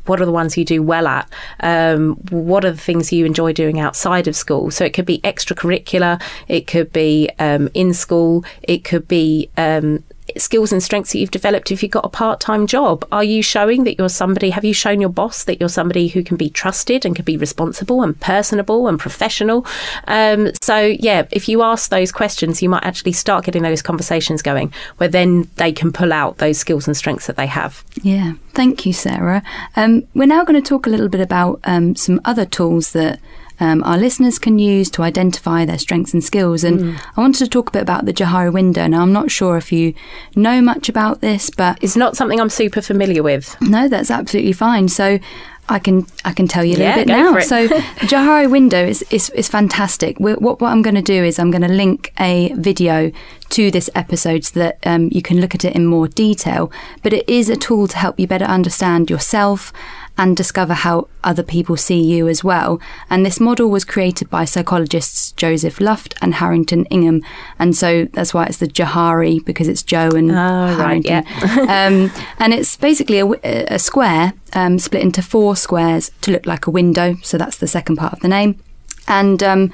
what 0.05 0.21
are 0.21 0.25
the 0.25 0.31
ones 0.31 0.57
you 0.57 0.65
do 0.65 0.81
well 0.81 1.07
at? 1.07 1.29
Um, 1.61 2.15
what 2.29 2.65
are 2.65 2.71
the 2.71 2.77
things 2.77 3.11
you 3.11 3.25
enjoy 3.25 3.53
doing 3.53 3.79
outside 3.79 4.27
of 4.27 4.35
school? 4.35 4.71
So 4.71 4.85
it 4.85 4.93
could 4.93 5.05
be 5.05 5.19
extracurricular. 5.19 6.21
It 6.47 6.67
could 6.67 6.91
be 6.91 7.29
um, 7.39 7.69
in 7.73 7.93
school. 7.93 8.45
It 8.63 8.83
could 8.83 9.07
be 9.07 9.49
um, 9.57 10.03
skills 10.37 10.71
and 10.71 10.81
strengths 10.81 11.11
that 11.11 11.19
you've 11.19 11.31
developed 11.31 11.71
if 11.71 11.81
you've 11.81 11.91
got 11.91 12.05
a 12.05 12.09
part 12.09 12.39
time 12.39 12.67
job? 12.67 13.07
Are 13.11 13.23
you 13.23 13.41
showing 13.41 13.83
that 13.83 13.97
you're 13.97 14.09
somebody? 14.09 14.49
Have 14.49 14.65
you 14.65 14.73
shown 14.73 15.01
your 15.01 15.09
boss 15.09 15.43
that 15.45 15.59
you're 15.59 15.69
somebody 15.69 16.07
who 16.07 16.23
can 16.23 16.37
be 16.37 16.49
trusted 16.49 17.05
and 17.05 17.15
can 17.15 17.25
be 17.25 17.37
responsible 17.37 18.01
and 18.01 18.19
personable 18.19 18.87
and 18.87 18.99
professional? 18.99 19.65
Um, 20.07 20.51
so, 20.61 20.77
yeah, 20.99 21.27
if 21.31 21.47
you 21.47 21.61
ask 21.61 21.89
those 21.89 22.11
questions, 22.11 22.61
you 22.61 22.69
might 22.69 22.83
actually 22.83 23.13
start 23.13 23.45
getting 23.45 23.63
those 23.63 23.81
conversations 23.81 24.41
going 24.41 24.73
where 24.97 25.09
then 25.09 25.49
they 25.55 25.71
can 25.71 25.91
pull 25.91 26.13
out 26.13 26.37
those 26.37 26.57
skills 26.57 26.87
and 26.87 26.95
strengths 26.95 27.27
that 27.27 27.37
they 27.37 27.47
have. 27.47 27.83
Yeah, 28.01 28.33
thank 28.53 28.85
you, 28.85 28.93
Sarah. 28.93 29.43
Um, 29.75 30.03
we're 30.13 30.25
now 30.25 30.43
going 30.43 30.61
to 30.61 30.67
talk 30.67 30.87
a 30.87 30.89
little 30.89 31.09
bit 31.09 31.21
about 31.21 31.59
um, 31.63 31.95
some 31.95 32.21
other 32.25 32.45
tools 32.45 32.91
that 32.91 33.19
um, 33.59 33.83
our 33.83 33.97
listeners 33.97 34.39
can 34.39 34.59
use 34.59 34.89
to 34.91 35.01
identify 35.03 35.65
their 35.65 35.77
strengths 35.77 36.13
and 36.13 36.23
skills. 36.23 36.63
And 36.63 36.79
mm. 36.79 37.01
I 37.15 37.21
wanted 37.21 37.39
to 37.39 37.47
talk 37.49 37.69
a 37.69 37.71
bit 37.71 37.81
about 37.81 38.05
the 38.05 38.13
Johari 38.13 38.51
window. 38.51 38.87
Now, 38.87 39.01
I'm 39.01 39.13
not 39.13 39.31
sure 39.31 39.57
if 39.57 39.71
you 39.71 39.93
know 40.35 40.61
much 40.61 40.89
about 40.89 41.21
this, 41.21 41.49
but 41.49 41.77
it's 41.81 41.95
not 41.95 42.17
something 42.17 42.39
I'm 42.39 42.49
super 42.49 42.81
familiar 42.81 43.23
with. 43.23 43.59
No, 43.61 43.87
that's 43.87 44.11
absolutely 44.11 44.53
fine. 44.53 44.87
So, 44.87 45.19
I 45.67 45.79
can 45.79 46.05
I 46.23 46.31
can 46.31 46.47
tell 46.47 46.63
you 46.63 46.75
a 46.75 46.77
little 46.77 46.85
yeah, 46.85 46.95
bit 46.95 47.07
now. 47.07 47.39
So 47.39 47.67
Johari 48.07 48.49
window 48.49 48.85
is 48.85 49.01
is, 49.09 49.31
is 49.31 49.47
fantastic. 49.47 50.19
We're, 50.19 50.35
what 50.35 50.61
what 50.61 50.71
I'm 50.71 50.83
going 50.83 50.95
to 50.95 51.01
do 51.01 51.23
is 51.23 51.39
I'm 51.39 51.49
going 51.49 51.63
to 51.63 51.67
link 51.67 52.13
a 52.19 52.53
video 52.53 53.11
to 53.49 53.71
this 53.71 53.89
episode 53.95 54.45
so 54.45 54.59
that 54.59 54.77
um, 54.85 55.09
you 55.11 55.23
can 55.23 55.41
look 55.41 55.55
at 55.55 55.65
it 55.65 55.75
in 55.75 55.85
more 55.87 56.07
detail. 56.07 56.71
But 57.01 57.13
it 57.13 57.27
is 57.27 57.49
a 57.49 57.55
tool 57.55 57.87
to 57.87 57.97
help 57.97 58.19
you 58.19 58.27
better 58.27 58.45
understand 58.45 59.09
yourself 59.09 59.73
and 60.17 60.37
discover 60.37 60.73
how 60.73 61.07
other 61.23 61.43
people 61.43 61.75
see 61.75 62.01
you 62.01 62.27
as 62.27 62.43
well. 62.43 62.79
And 63.09 63.25
this 63.25 63.39
model 63.39 63.69
was 63.69 63.83
created 63.83 64.29
by 64.29 64.45
psychologists 64.45 65.33
Joseph 65.33 65.81
Luft 65.81 66.15
and 66.21 66.35
Harrington 66.35 66.85
Ingham. 66.85 67.21
And 67.59 67.75
so 67.75 68.05
that's 68.13 68.33
why 68.33 68.45
it's 68.45 68.57
the 68.57 68.67
Johari, 68.67 69.43
because 69.43 69.67
it's 69.67 69.83
Joe 69.83 70.09
and 70.09 70.31
oh, 70.31 70.33
Harrington. 70.33 71.25
Right, 71.25 71.43
yeah. 71.43 71.87
um, 71.87 72.11
and 72.39 72.53
it's 72.53 72.77
basically 72.77 73.19
a, 73.19 73.65
a 73.73 73.79
square 73.79 74.33
um, 74.53 74.79
split 74.79 75.01
into 75.01 75.21
four 75.21 75.55
squares 75.55 76.11
to 76.21 76.31
look 76.31 76.45
like 76.45 76.67
a 76.67 76.71
window. 76.71 77.15
So 77.21 77.37
that's 77.37 77.57
the 77.57 77.67
second 77.67 77.97
part 77.97 78.13
of 78.13 78.21
the 78.21 78.29
name. 78.29 78.61
And 79.07 79.43
um, 79.43 79.73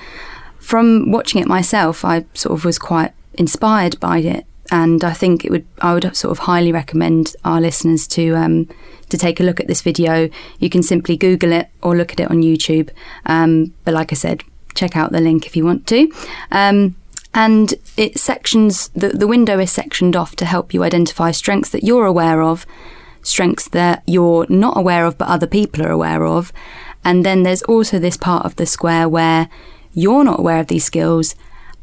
from 0.59 1.11
watching 1.11 1.41
it 1.41 1.47
myself, 1.47 2.03
I 2.03 2.25
sort 2.33 2.57
of 2.57 2.65
was 2.65 2.79
quite 2.79 3.13
inspired 3.35 3.99
by 3.99 4.19
it 4.19 4.45
and 4.71 5.03
I 5.03 5.13
think 5.13 5.43
it 5.43 5.51
would 5.51 5.67
I 5.81 5.93
would 5.93 6.15
sort 6.15 6.31
of 6.31 6.39
highly 6.39 6.71
recommend 6.71 7.35
our 7.43 7.59
listeners 7.59 8.07
to 8.07 8.35
um, 8.35 8.69
to 9.09 9.17
take 9.17 9.39
a 9.39 9.43
look 9.43 9.59
at 9.59 9.67
this 9.67 9.81
video. 9.81 10.29
You 10.59 10.69
can 10.69 10.81
simply 10.81 11.17
Google 11.17 11.51
it 11.51 11.67
or 11.83 11.95
look 11.95 12.13
at 12.13 12.19
it 12.21 12.31
on 12.31 12.41
YouTube. 12.41 12.89
Um, 13.25 13.73
but 13.83 13.93
like 13.93 14.11
I 14.11 14.15
said, 14.15 14.43
check 14.73 14.95
out 14.95 15.11
the 15.11 15.19
link 15.19 15.45
if 15.45 15.55
you 15.55 15.65
want 15.65 15.85
to. 15.87 16.11
Um, 16.51 16.95
and 17.33 17.73
it 17.97 18.17
sections 18.17 18.89
the, 18.89 19.09
the 19.09 19.27
window 19.27 19.59
is 19.59 19.71
sectioned 19.71 20.15
off 20.15 20.35
to 20.37 20.45
help 20.45 20.73
you 20.73 20.83
identify 20.83 21.31
strengths 21.31 21.69
that 21.69 21.83
you're 21.83 22.05
aware 22.05 22.41
of, 22.41 22.65
strengths 23.21 23.69
that 23.69 24.03
you're 24.07 24.45
not 24.49 24.77
aware 24.77 25.05
of 25.05 25.17
but 25.17 25.27
other 25.27 25.47
people 25.47 25.85
are 25.85 25.91
aware 25.91 26.25
of. 26.25 26.51
And 27.03 27.25
then 27.25 27.43
there's 27.43 27.63
also 27.63 27.99
this 27.99 28.17
part 28.17 28.45
of 28.45 28.55
the 28.55 28.65
square 28.65 29.09
where 29.09 29.49
you're 29.93 30.23
not 30.23 30.39
aware 30.39 30.59
of 30.59 30.67
these 30.67 30.85
skills 30.85 31.35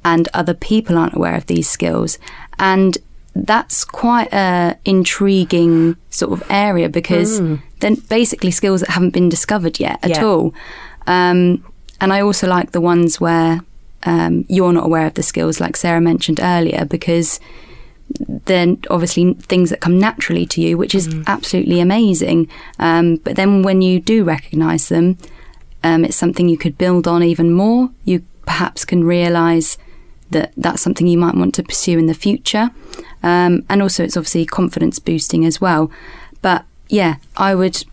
and 0.04 0.28
other 0.32 0.54
people 0.54 0.96
aren't 0.96 1.16
aware 1.16 1.34
of 1.34 1.46
these 1.46 1.68
skills. 1.68 2.18
And 2.58 2.98
that's 3.34 3.84
quite 3.84 4.32
a 4.32 4.76
intriguing 4.84 5.96
sort 6.10 6.32
of 6.32 6.50
area 6.50 6.88
because 6.88 7.40
mm. 7.40 7.60
then 7.80 7.94
basically 8.08 8.50
skills 8.50 8.80
that 8.80 8.90
haven't 8.90 9.10
been 9.10 9.28
discovered 9.28 9.78
yet 9.78 9.98
at 10.02 10.10
yeah. 10.10 10.24
all. 10.24 10.54
Um, 11.06 11.64
and 12.00 12.12
I 12.12 12.20
also 12.20 12.48
like 12.48 12.72
the 12.72 12.80
ones 12.80 13.20
where 13.20 13.60
um, 14.04 14.44
you're 14.48 14.72
not 14.72 14.86
aware 14.86 15.06
of 15.06 15.14
the 15.14 15.22
skills, 15.22 15.60
like 15.60 15.76
Sarah 15.76 16.00
mentioned 16.00 16.40
earlier, 16.40 16.84
because 16.84 17.40
then 18.46 18.80
obviously 18.90 19.34
things 19.34 19.70
that 19.70 19.80
come 19.80 19.98
naturally 19.98 20.46
to 20.46 20.60
you, 20.60 20.78
which 20.78 20.94
is 20.94 21.08
mm. 21.08 21.24
absolutely 21.26 21.80
amazing. 21.80 22.48
Um, 22.78 23.16
but 23.16 23.36
then 23.36 23.62
when 23.62 23.82
you 23.82 24.00
do 24.00 24.24
recognise 24.24 24.88
them, 24.88 25.18
um, 25.82 26.04
it's 26.04 26.16
something 26.16 26.48
you 26.48 26.58
could 26.58 26.78
build 26.78 27.06
on 27.06 27.22
even 27.22 27.52
more. 27.52 27.90
You 28.04 28.24
perhaps 28.46 28.84
can 28.84 29.04
realise 29.04 29.78
that 30.30 30.52
that's 30.56 30.82
something 30.82 31.06
you 31.06 31.18
might 31.18 31.34
want 31.34 31.54
to 31.54 31.62
pursue 31.62 31.98
in 31.98 32.06
the 32.06 32.14
future. 32.14 32.70
Um, 33.22 33.64
and 33.68 33.82
also, 33.82 34.04
it's 34.04 34.16
obviously 34.16 34.46
confidence 34.46 34.98
boosting 34.98 35.44
as 35.44 35.60
well. 35.60 35.90
But 36.42 36.64
yeah, 36.88 37.16
I 37.36 37.54
would 37.54 37.84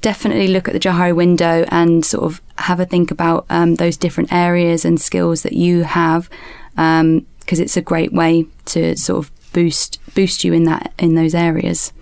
definitely 0.00 0.48
look 0.48 0.68
at 0.68 0.74
the 0.74 0.80
Johari 0.80 1.14
window 1.14 1.64
and 1.68 2.04
sort 2.04 2.24
of 2.24 2.42
have 2.58 2.80
a 2.80 2.86
think 2.86 3.10
about 3.10 3.46
um, 3.50 3.76
those 3.76 3.96
different 3.96 4.32
areas 4.32 4.84
and 4.84 5.00
skills 5.00 5.42
that 5.42 5.52
you 5.52 5.84
have, 5.84 6.28
because 6.70 7.00
um, 7.00 7.26
it's 7.48 7.76
a 7.76 7.82
great 7.82 8.12
way 8.12 8.46
to 8.66 8.96
sort 8.96 9.24
of 9.24 9.52
boost 9.52 9.98
boost 10.14 10.44
you 10.44 10.52
in 10.52 10.64
that 10.64 10.92
in 10.98 11.14
those 11.14 11.34
areas. 11.34 11.92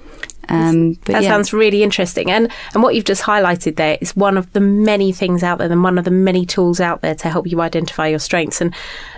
Um, 0.48 0.94
that 1.04 1.22
yeah. 1.22 1.28
sounds 1.28 1.52
really 1.52 1.82
interesting. 1.82 2.30
And 2.30 2.50
and 2.74 2.82
what 2.82 2.94
you've 2.94 3.04
just 3.04 3.22
highlighted 3.22 3.76
there 3.76 3.96
is 4.00 4.14
one 4.16 4.36
of 4.36 4.52
the 4.52 4.60
many 4.60 5.12
things 5.12 5.42
out 5.42 5.58
there, 5.58 5.70
and 5.70 5.82
one 5.82 5.98
of 5.98 6.04
the 6.04 6.10
many 6.10 6.44
tools 6.44 6.80
out 6.80 7.00
there 7.00 7.14
to 7.14 7.28
help 7.28 7.46
you 7.46 7.60
identify 7.60 8.08
your 8.08 8.18
strengths. 8.18 8.60
And 8.60 8.74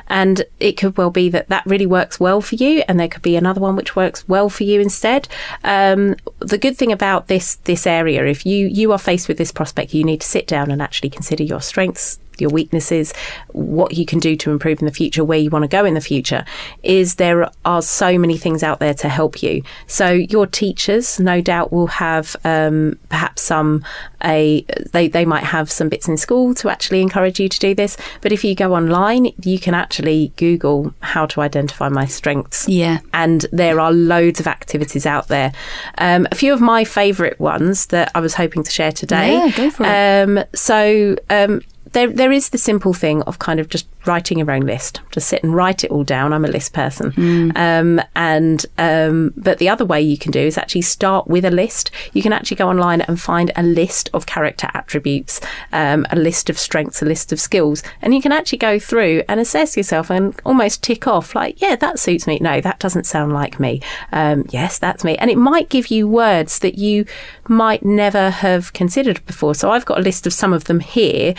and 0.09 0.45
it 0.61 0.73
could 0.73 0.97
well 0.97 1.11
be 1.11 1.29
that 1.31 1.49
that 1.49 1.67
really 1.67 1.87
works 1.87 2.21
well 2.21 2.41
for 2.41 2.55
you, 2.55 2.83
and 2.89 2.99
there 2.99 3.09
could 3.09 3.23
be 3.23 3.37
another 3.37 3.61
one 3.61 3.77
which 3.77 3.97
works 3.97 4.29
well 4.29 4.49
for 4.49 4.65
you 4.65 4.81
instead. 4.81 5.29
Um, 5.65 6.17
the 6.39 6.59
good 6.59 6.77
thing 6.77 6.93
about 6.93 7.29
this 7.29 7.57
this 7.65 7.87
area, 7.87 8.25
if 8.27 8.47
you 8.47 8.67
you 8.67 8.93
are 8.93 8.99
faced 8.99 9.29
with 9.29 9.39
this 9.39 9.53
prospect, 9.53 9.95
you 9.95 10.05
need 10.05 10.21
to 10.21 10.27
sit 10.27 10.47
down 10.47 10.71
and 10.71 10.83
actually 10.83 11.11
consider 11.11 11.45
your 11.45 11.61
strengths, 11.61 12.19
your 12.41 12.51
weaknesses, 12.51 13.13
what 13.49 13.95
you 13.95 14.07
can 14.07 14.19
do 14.19 14.37
to 14.37 14.51
improve 14.51 14.81
in 14.81 14.87
the 14.87 14.93
future, 14.93 15.25
where 15.25 15.39
you 15.39 15.51
want 15.51 15.63
to 15.63 15.69
go 15.69 15.85
in 15.85 15.95
the 15.95 16.01
future, 16.01 16.45
is 16.83 17.17
there 17.17 17.51
are 17.65 17.83
so 17.83 18.19
many 18.19 18.37
things 18.37 18.63
out 18.63 18.79
there 18.81 18.95
to 18.95 19.09
help 19.09 19.43
you. 19.43 19.63
So 19.87 20.11
your 20.11 20.47
teachers, 20.47 21.19
no 21.21 21.41
doubt, 21.41 21.73
will 21.73 21.87
have 21.89 22.37
um, 22.45 22.99
perhaps 23.09 23.43
some 23.43 23.85
a 24.25 24.65
they 24.93 25.09
they 25.09 25.25
might 25.25 25.45
have 25.45 25.71
some 25.71 25.89
bits 25.89 26.09
in 26.09 26.17
school 26.17 26.55
to 26.55 26.69
actually 26.69 27.01
encourage 27.03 27.39
you 27.39 27.49
to 27.49 27.59
do 27.59 27.75
this. 27.75 27.97
But 28.21 28.33
if 28.33 28.45
you 28.45 28.55
go 28.55 28.75
online, 28.75 29.33
you 29.43 29.59
can 29.59 29.75
actually 29.75 30.33
Google 30.37 30.95
how 31.01 31.27
to 31.27 31.41
identify 31.41 31.89
my 31.89 32.07
strengths. 32.07 32.69
Yeah, 32.69 33.01
and 33.13 33.47
there 33.53 33.81
are 33.81 33.93
loads 33.93 34.41
of 34.41 34.47
activities 34.47 35.07
out 35.07 35.29
there. 35.29 35.53
Um, 35.99 36.27
a 36.31 36.35
few 36.35 36.53
of 36.53 36.61
my 36.61 36.85
favourite 36.85 37.39
ones 37.39 37.87
that 37.87 38.11
I 38.15 38.21
was 38.21 38.35
hoping 38.35 38.63
to 38.65 38.71
share 38.71 38.93
today. 38.93 39.33
Yeah, 39.33 39.51
go 39.51 39.71
for 39.71 39.85
it. 39.85 39.89
Um, 39.89 40.45
so 40.55 41.17
um, 41.31 41.63
there 41.97 42.13
there 42.13 42.33
is 42.33 42.51
the 42.51 42.59
simple 42.59 42.93
thing 42.93 43.23
of 43.23 43.39
kind 43.39 43.59
of 43.59 43.69
just 43.69 43.87
writing 44.07 44.39
your 44.39 44.51
own 44.51 44.63
list. 44.63 45.01
Just 45.11 45.29
sit 45.29 45.43
and 45.43 45.55
write 45.55 45.85
it 45.85 45.91
all 45.91 46.05
down. 46.05 46.33
I'm 46.33 46.45
a 46.45 46.49
list 46.49 46.73
person, 46.73 47.13
mm. 47.13 47.57
um, 47.57 48.01
and 48.15 48.65
um, 48.79 49.33
but 49.37 49.59
the 49.59 49.69
other 49.69 49.85
way 49.85 50.01
you 50.01 50.19
can 50.19 50.33
do 50.33 50.41
is 50.41 50.59
actually 50.59 50.83
start 50.83 51.27
with 51.29 51.45
a 51.45 51.51
list. 51.51 51.91
You 52.13 52.23
can 52.23 52.33
actually 52.33 52.57
go 52.57 52.69
online 52.69 53.01
and 53.03 53.21
find 53.21 53.51
a 53.57 53.63
list 53.63 54.11
of 54.15 54.27
character 54.27 54.69
attributes, 54.75 55.41
um, 55.73 56.07
a 56.11 56.17
list 56.17 56.51
of 56.51 56.59
strengths, 56.59 57.03
a 57.03 57.05
list 57.05 57.33
of 57.33 57.41
skills, 57.41 57.83
and 58.03 58.15
you 58.15 58.23
can 58.23 58.33
actually 58.33 58.59
go 58.59 58.79
through 58.79 59.23
and 59.29 59.41
assess 59.41 59.77
yourself 59.77 60.11
and 60.11 60.39
almost 60.45 60.83
tick 60.83 61.07
off 61.07 61.35
like, 61.35 61.61
yeah, 61.61 61.77
that 61.77 61.99
suits 61.99 62.27
me. 62.27 62.39
No, 62.41 62.61
that 62.61 62.79
doesn't 62.79 63.07
sound 63.07 63.33
like 63.33 63.59
me. 63.61 63.81
Um, 64.13 64.45
yes, 64.51 64.79
that's 64.79 65.05
me, 65.05 65.17
and 65.17 65.31
it 65.31 65.39
might 65.39 65.69
give 65.69 65.89
you 65.89 66.07
words 66.09 66.59
that 66.61 66.79
you 66.79 67.05
might 67.49 67.85
never 67.85 68.31
have 68.31 68.73
considered 68.73 69.25
before. 69.27 69.55
So 69.55 69.71
I've 69.71 69.85
got 69.85 69.99
a 69.99 70.03
list 70.03 70.27
of 70.27 70.33
some 70.33 70.53
of 70.53 70.65
them 70.65 70.81
here. 70.81 71.35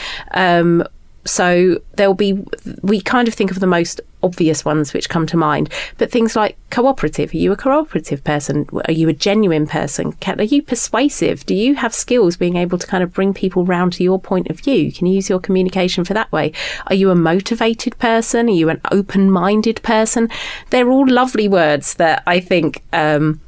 So 1.27 1.79
there'll 1.95 2.13
be, 2.13 2.43
we 2.81 3.01
kind 3.01 3.27
of 3.27 3.33
think 3.33 3.51
of 3.51 3.59
the 3.59 3.67
most 3.67 4.01
obvious 4.23 4.65
ones 4.65 4.93
which 4.93 5.09
come 5.09 5.27
to 5.27 5.37
mind, 5.37 5.69
but 5.97 6.11
things 6.11 6.35
like 6.35 6.57
cooperative. 6.69 7.33
Are 7.33 7.37
you 7.37 7.51
a 7.51 7.55
cooperative 7.55 8.23
person? 8.23 8.67
Are 8.85 8.91
you 8.91 9.09
a 9.09 9.13
genuine 9.13 9.67
person? 9.67 10.15
Are 10.25 10.43
you 10.43 10.61
persuasive? 10.61 11.45
Do 11.45 11.53
you 11.53 11.75
have 11.75 11.93
skills 11.93 12.37
being 12.37 12.55
able 12.55 12.77
to 12.77 12.87
kind 12.87 13.03
of 13.03 13.13
bring 13.13 13.33
people 13.33 13.65
round 13.65 13.93
to 13.93 14.03
your 14.03 14.19
point 14.19 14.49
of 14.49 14.59
view? 14.59 14.91
Can 14.91 15.07
you 15.07 15.15
use 15.15 15.29
your 15.29 15.39
communication 15.39 16.03
for 16.03 16.13
that 16.13 16.31
way? 16.31 16.51
Are 16.87 16.95
you 16.95 17.11
a 17.11 17.15
motivated 17.15 17.97
person? 17.99 18.47
Are 18.47 18.51
you 18.51 18.69
an 18.69 18.81
open 18.91 19.29
minded 19.29 19.81
person? 19.83 20.29
They're 20.71 20.89
all 20.89 21.07
lovely 21.07 21.47
words 21.47 21.95
that 21.95 22.23
I 22.25 22.39
think, 22.39 22.83
um, 22.93 23.39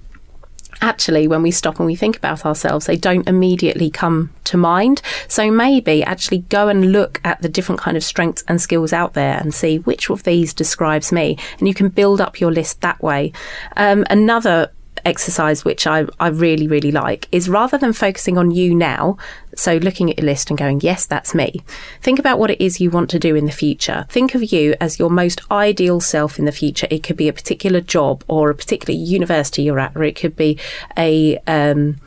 actually, 0.81 1.27
when 1.27 1.41
we 1.41 1.51
stop 1.51 1.77
and 1.77 1.85
we 1.85 1.95
think 1.95 2.17
about 2.17 2.45
ourselves, 2.45 2.85
they 2.85 2.95
don't 2.95 3.27
immediately 3.27 3.89
come 3.89 4.31
to 4.45 4.57
mind. 4.57 5.01
So 5.27 5.51
maybe 5.51 6.03
actually 6.03 6.39
go 6.39 6.67
and 6.67 6.91
look 6.91 7.19
at 7.23 7.41
the 7.41 7.49
different 7.49 7.81
kind 7.81 7.97
of 7.97 8.03
strengths 8.03 8.43
and 8.47 8.61
skills 8.61 8.93
out 8.93 9.13
there 9.13 9.37
and 9.37 9.53
see 9.53 9.79
which 9.79 10.09
of 10.09 10.23
these 10.23 10.53
describes 10.53 11.11
me. 11.11 11.37
And 11.59 11.67
you 11.67 11.73
can 11.73 11.89
build 11.89 12.21
up 12.21 12.39
your 12.39 12.51
list 12.51 12.81
that 12.81 13.01
way. 13.01 13.33
Um, 13.77 14.05
another 14.09 14.71
exercise 15.05 15.65
which 15.65 15.87
I, 15.87 16.05
I 16.19 16.27
really 16.29 16.67
really 16.67 16.91
like 16.91 17.27
is 17.31 17.49
rather 17.49 17.77
than 17.77 17.93
focusing 17.93 18.37
on 18.37 18.51
you 18.51 18.75
now 18.75 19.17
so 19.55 19.77
looking 19.77 20.09
at 20.09 20.17
your 20.17 20.25
list 20.25 20.49
and 20.49 20.57
going 20.57 20.81
yes 20.81 21.05
that's 21.05 21.35
me 21.35 21.61
think 22.01 22.19
about 22.19 22.39
what 22.39 22.51
it 22.51 22.61
is 22.61 22.79
you 22.79 22.89
want 22.89 23.09
to 23.11 23.19
do 23.19 23.35
in 23.35 23.45
the 23.45 23.51
future 23.51 24.05
think 24.09 24.35
of 24.35 24.51
you 24.51 24.75
as 24.79 24.99
your 24.99 25.09
most 25.09 25.41
ideal 25.51 25.99
self 25.99 26.39
in 26.39 26.45
the 26.45 26.51
future 26.51 26.87
it 26.89 27.03
could 27.03 27.17
be 27.17 27.27
a 27.27 27.33
particular 27.33 27.81
job 27.81 28.23
or 28.27 28.49
a 28.49 28.55
particular 28.55 28.97
university 28.97 29.63
you're 29.63 29.79
at 29.79 29.95
or 29.95 30.03
it 30.03 30.15
could 30.15 30.35
be 30.35 30.57
a 30.97 31.37
um, 31.47 31.97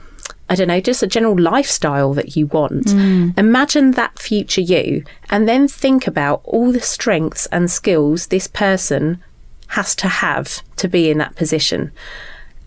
I 0.53 0.55
don't 0.55 0.69
know, 0.69 0.81
just 0.83 1.03
a 1.03 1.07
general 1.07 1.39
lifestyle 1.41 2.13
that 2.13 2.37
you 2.37 2.47
want. 2.47 2.89
Mm. 2.89 3.39
Imagine 3.39 3.93
that 3.93 4.19
future 4.19 4.61
you 4.61 5.03
and 5.31 5.49
then 5.49 5.67
think 5.67 6.07
about 6.07 6.43
all 6.45 6.73
the 6.73 6.81
strengths 6.81 7.47
and 7.47 7.71
skills 7.71 8.27
this 8.27 8.49
person 8.49 9.23
has 9.69 9.95
to 9.97 10.09
have 10.09 10.61
to 10.77 10.89
be 10.89 11.11
in 11.11 11.17
that 11.19 11.37
position. 11.37 11.91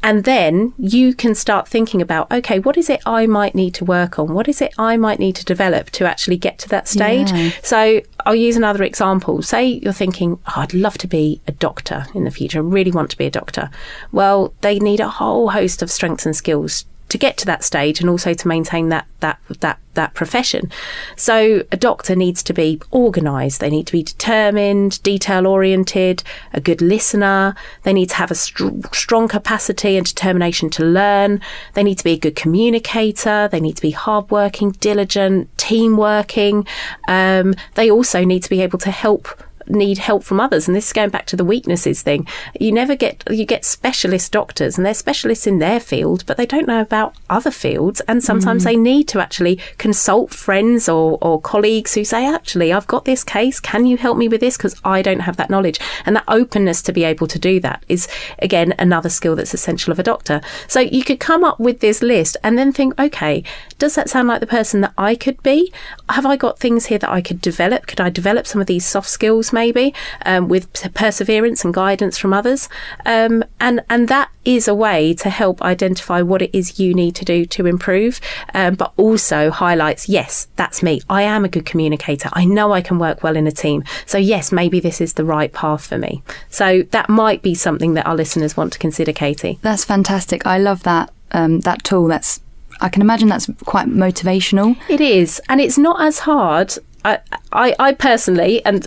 And 0.05 0.23
then 0.23 0.75
you 0.77 1.15
can 1.15 1.33
start 1.33 1.67
thinking 1.67 1.99
about, 1.99 2.31
okay, 2.31 2.59
what 2.59 2.77
is 2.77 2.91
it 2.91 3.01
I 3.07 3.25
might 3.25 3.55
need 3.55 3.73
to 3.73 3.83
work 3.83 4.19
on? 4.19 4.35
What 4.35 4.47
is 4.47 4.61
it 4.61 4.71
I 4.77 4.97
might 4.97 5.17
need 5.17 5.35
to 5.37 5.43
develop 5.43 5.89
to 5.91 6.05
actually 6.05 6.37
get 6.37 6.59
to 6.59 6.69
that 6.69 6.87
stage? 6.87 7.31
Yeah. 7.31 7.49
So 7.63 8.01
I'll 8.23 8.35
use 8.35 8.55
another 8.55 8.83
example. 8.83 9.41
Say 9.41 9.65
you're 9.81 9.93
thinking, 9.93 10.37
oh, 10.49 10.53
I'd 10.57 10.75
love 10.75 10.99
to 10.99 11.07
be 11.07 11.41
a 11.47 11.51
doctor 11.51 12.05
in 12.13 12.23
the 12.23 12.29
future. 12.29 12.59
I 12.59 12.61
really 12.61 12.91
want 12.91 13.09
to 13.09 13.17
be 13.17 13.25
a 13.25 13.31
doctor. 13.31 13.71
Well, 14.11 14.53
they 14.61 14.77
need 14.77 14.99
a 14.99 15.09
whole 15.09 15.49
host 15.49 15.81
of 15.81 15.89
strengths 15.89 16.27
and 16.27 16.35
skills 16.35 16.85
to 17.15 17.19
get 17.28 17.38
to 17.38 17.45
that 17.45 17.63
stage 17.63 18.01
and 18.01 18.10
also 18.10 18.34
to 18.34 18.47
maintain 18.47 18.89
that 18.89 19.08
that 19.21 19.39
that 19.62 19.80
that 19.93 20.13
profession. 20.13 20.69
So 21.15 21.63
a 21.71 21.78
doctor 21.78 22.13
needs 22.13 22.43
to 22.43 22.54
be 22.54 22.82
organised. 22.91 23.62
They 23.62 23.69
need 23.69 23.88
to 23.88 23.93
be 23.93 24.04
determined, 24.04 25.01
detail 25.01 25.47
oriented, 25.47 26.21
a 26.51 26.60
good 26.60 26.82
listener. 26.82 27.56
They 27.84 27.93
need 27.93 28.10
to 28.10 28.15
have 28.15 28.32
a 28.32 28.36
st- 28.36 28.93
strong 28.93 29.30
capacity 29.30 29.95
and 29.95 30.06
determination 30.06 30.69
to 30.71 30.84
learn. 30.84 31.39
They 31.73 31.84
need 31.84 31.97
to 31.99 32.04
be 32.04 32.12
a 32.12 32.19
good 32.19 32.36
communicator. 32.36 33.47
They 33.47 33.62
need 33.62 33.78
to 33.78 33.82
be 33.82 33.91
hardworking, 33.91 34.71
diligent, 34.71 35.58
team 35.58 35.95
working. 35.95 36.67
Um, 37.08 37.56
they 37.75 37.89
also 37.89 38.25
need 38.25 38.43
to 38.43 38.49
be 38.49 38.62
able 38.62 38.80
to 38.80 38.91
help 38.91 39.30
need 39.67 39.97
help 39.97 40.23
from 40.23 40.39
others. 40.39 40.67
And 40.67 40.75
this 40.75 40.88
is 40.88 40.93
going 40.93 41.10
back 41.10 41.25
to 41.28 41.36
the 41.36 41.45
weaknesses 41.45 42.01
thing. 42.01 42.28
You 42.60 42.71
never 42.71 42.95
get, 42.95 43.23
you 43.30 43.45
get 43.45 43.65
specialist 43.65 44.32
doctors 44.32 44.78
and 44.78 44.86
they're 44.86 44.93
specialists 44.93 45.47
in 45.47 45.60
their 45.60 45.80
field, 45.80 46.25
but 46.25 46.38
they 46.38 46.45
don't 46.45 46.67
know 46.67 46.82
about 46.82 47.15
other 47.30 47.51
fields. 47.51 48.01
And 48.01 48.23
sometimes 48.23 48.63
mm. 48.63 48.65
they 48.65 48.78
need 48.78 49.08
to 49.10 49.19
actually 49.19 49.60
consult 49.78 50.34
friends 50.34 50.89
or, 50.89 51.17
or 51.21 51.39
colleagues 51.41 51.93
who 51.93 52.04
say, 52.04 52.25
actually, 52.25 52.71
I've 52.71 52.88
got 52.88 53.06
this 53.06 53.23
case. 53.23 53.60
Can 53.60 53.86
you 53.86 53.97
help 53.97 54.17
me 54.17 54.28
with 54.28 54.41
this? 54.41 54.58
Because 54.58 54.80
I 54.84 55.01
don't 55.01 55.21
have 55.21 55.38
that 55.38 55.49
knowledge. 55.49 55.80
And 56.06 56.15
that 56.15 56.25
openness 56.28 56.82
to 56.84 56.93
be 56.93 57.04
able 57.04 57.28
to 57.28 57.39
do 57.39 57.60
that 57.62 57.84
is, 57.88 58.08
again, 58.39 58.73
another 58.80 59.10
skill 59.10 59.36
that's 59.36 59.54
essential 59.54 59.91
of 59.91 59.99
a 59.99 60.04
doctor. 60.04 60.41
So 60.67 60.80
you 60.80 61.04
could 61.04 61.19
come 61.19 61.43
up 61.43 61.60
with 61.60 61.80
this 61.80 62.01
list 62.01 62.38
and 62.43 62.58
then 62.58 62.71
think, 62.71 62.99
okay, 62.99 63.43
does 63.78 63.95
that 63.95 64.10
sound 64.10 64.28
like 64.28 64.39
the 64.39 64.47
person 64.47 64.82
that 64.82 64.93
I 64.97 65.15
could 65.15 65.41
be? 65.43 65.73
Have 66.10 66.25
I 66.25 66.38
got 66.38 66.60
things 66.60 66.88
here 66.88 66.99
that 66.99 67.10
I 67.10 67.21
could 67.21 67.41
develop? 67.41 67.88
Could 67.88 68.01
I 68.01 68.10
develop 68.10 68.47
some 68.47 68.62
of 68.62 68.67
these 68.67 68.86
soft 68.86 69.10
skills 69.10 69.51
maybe 69.55 69.93
um, 70.25 70.47
with 70.47 70.71
perseverance 70.93 71.65
and 71.65 71.73
guidance 71.73 72.19
from 72.19 72.31
others? 72.33 72.69
Um, 73.05 73.43
and 73.59 73.81
and 73.89 74.07
that 74.09 74.29
is 74.45 74.67
a 74.67 74.75
way 74.75 75.13
to 75.15 75.29
help 75.29 75.61
identify 75.63 76.21
what 76.21 76.41
it 76.41 76.51
is 76.53 76.79
you 76.79 76.93
need 76.93 77.15
to 77.15 77.25
do 77.25 77.45
to 77.45 77.65
improve, 77.65 78.21
um, 78.53 78.75
but 78.75 78.93
also 78.97 79.49
highlights 79.49 80.07
yes, 80.07 80.47
that's 80.55 80.83
me. 80.83 81.01
I 81.09 81.23
am 81.23 81.43
a 81.43 81.49
good 81.49 81.65
communicator. 81.65 82.29
I 82.33 82.45
know 82.45 82.71
I 82.71 82.81
can 82.81 82.99
work 82.99 83.23
well 83.23 83.35
in 83.35 83.47
a 83.47 83.51
team. 83.51 83.83
So 84.05 84.19
yes, 84.19 84.51
maybe 84.51 84.79
this 84.79 85.01
is 85.01 85.13
the 85.13 85.25
right 85.25 85.51
path 85.51 85.87
for 85.87 85.97
me. 85.97 86.21
So 86.49 86.83
that 86.91 87.09
might 87.09 87.41
be 87.41 87.55
something 87.55 87.95
that 87.95 88.05
our 88.05 88.15
listeners 88.15 88.55
want 88.55 88.73
to 88.73 88.79
consider, 88.79 89.13
Katie. 89.13 89.57
That's 89.61 89.83
fantastic. 89.83 90.45
I 90.45 90.59
love 90.59 90.83
that 90.83 91.11
um, 91.31 91.61
that 91.61 91.83
tool. 91.83 92.07
That's 92.07 92.41
I 92.81 92.89
can 92.89 93.01
imagine 93.01 93.29
that's 93.29 93.49
quite 93.65 93.87
motivational. 93.87 94.77
It 94.89 95.01
is, 95.01 95.41
and 95.49 95.61
it's 95.61 95.77
not 95.77 96.01
as 96.01 96.19
hard. 96.19 96.73
I, 97.03 97.19
I, 97.51 97.75
I 97.79 97.93
personally, 97.93 98.65
and 98.65 98.83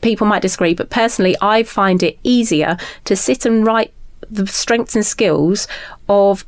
people 0.00 0.26
might 0.26 0.42
disagree, 0.42 0.74
but 0.74 0.90
personally, 0.90 1.36
I 1.40 1.62
find 1.62 2.02
it 2.02 2.18
easier 2.22 2.76
to 3.04 3.16
sit 3.16 3.44
and 3.46 3.66
write 3.66 3.92
the 4.28 4.46
strengths 4.46 4.94
and 4.94 5.04
skills 5.04 5.66
of 6.08 6.44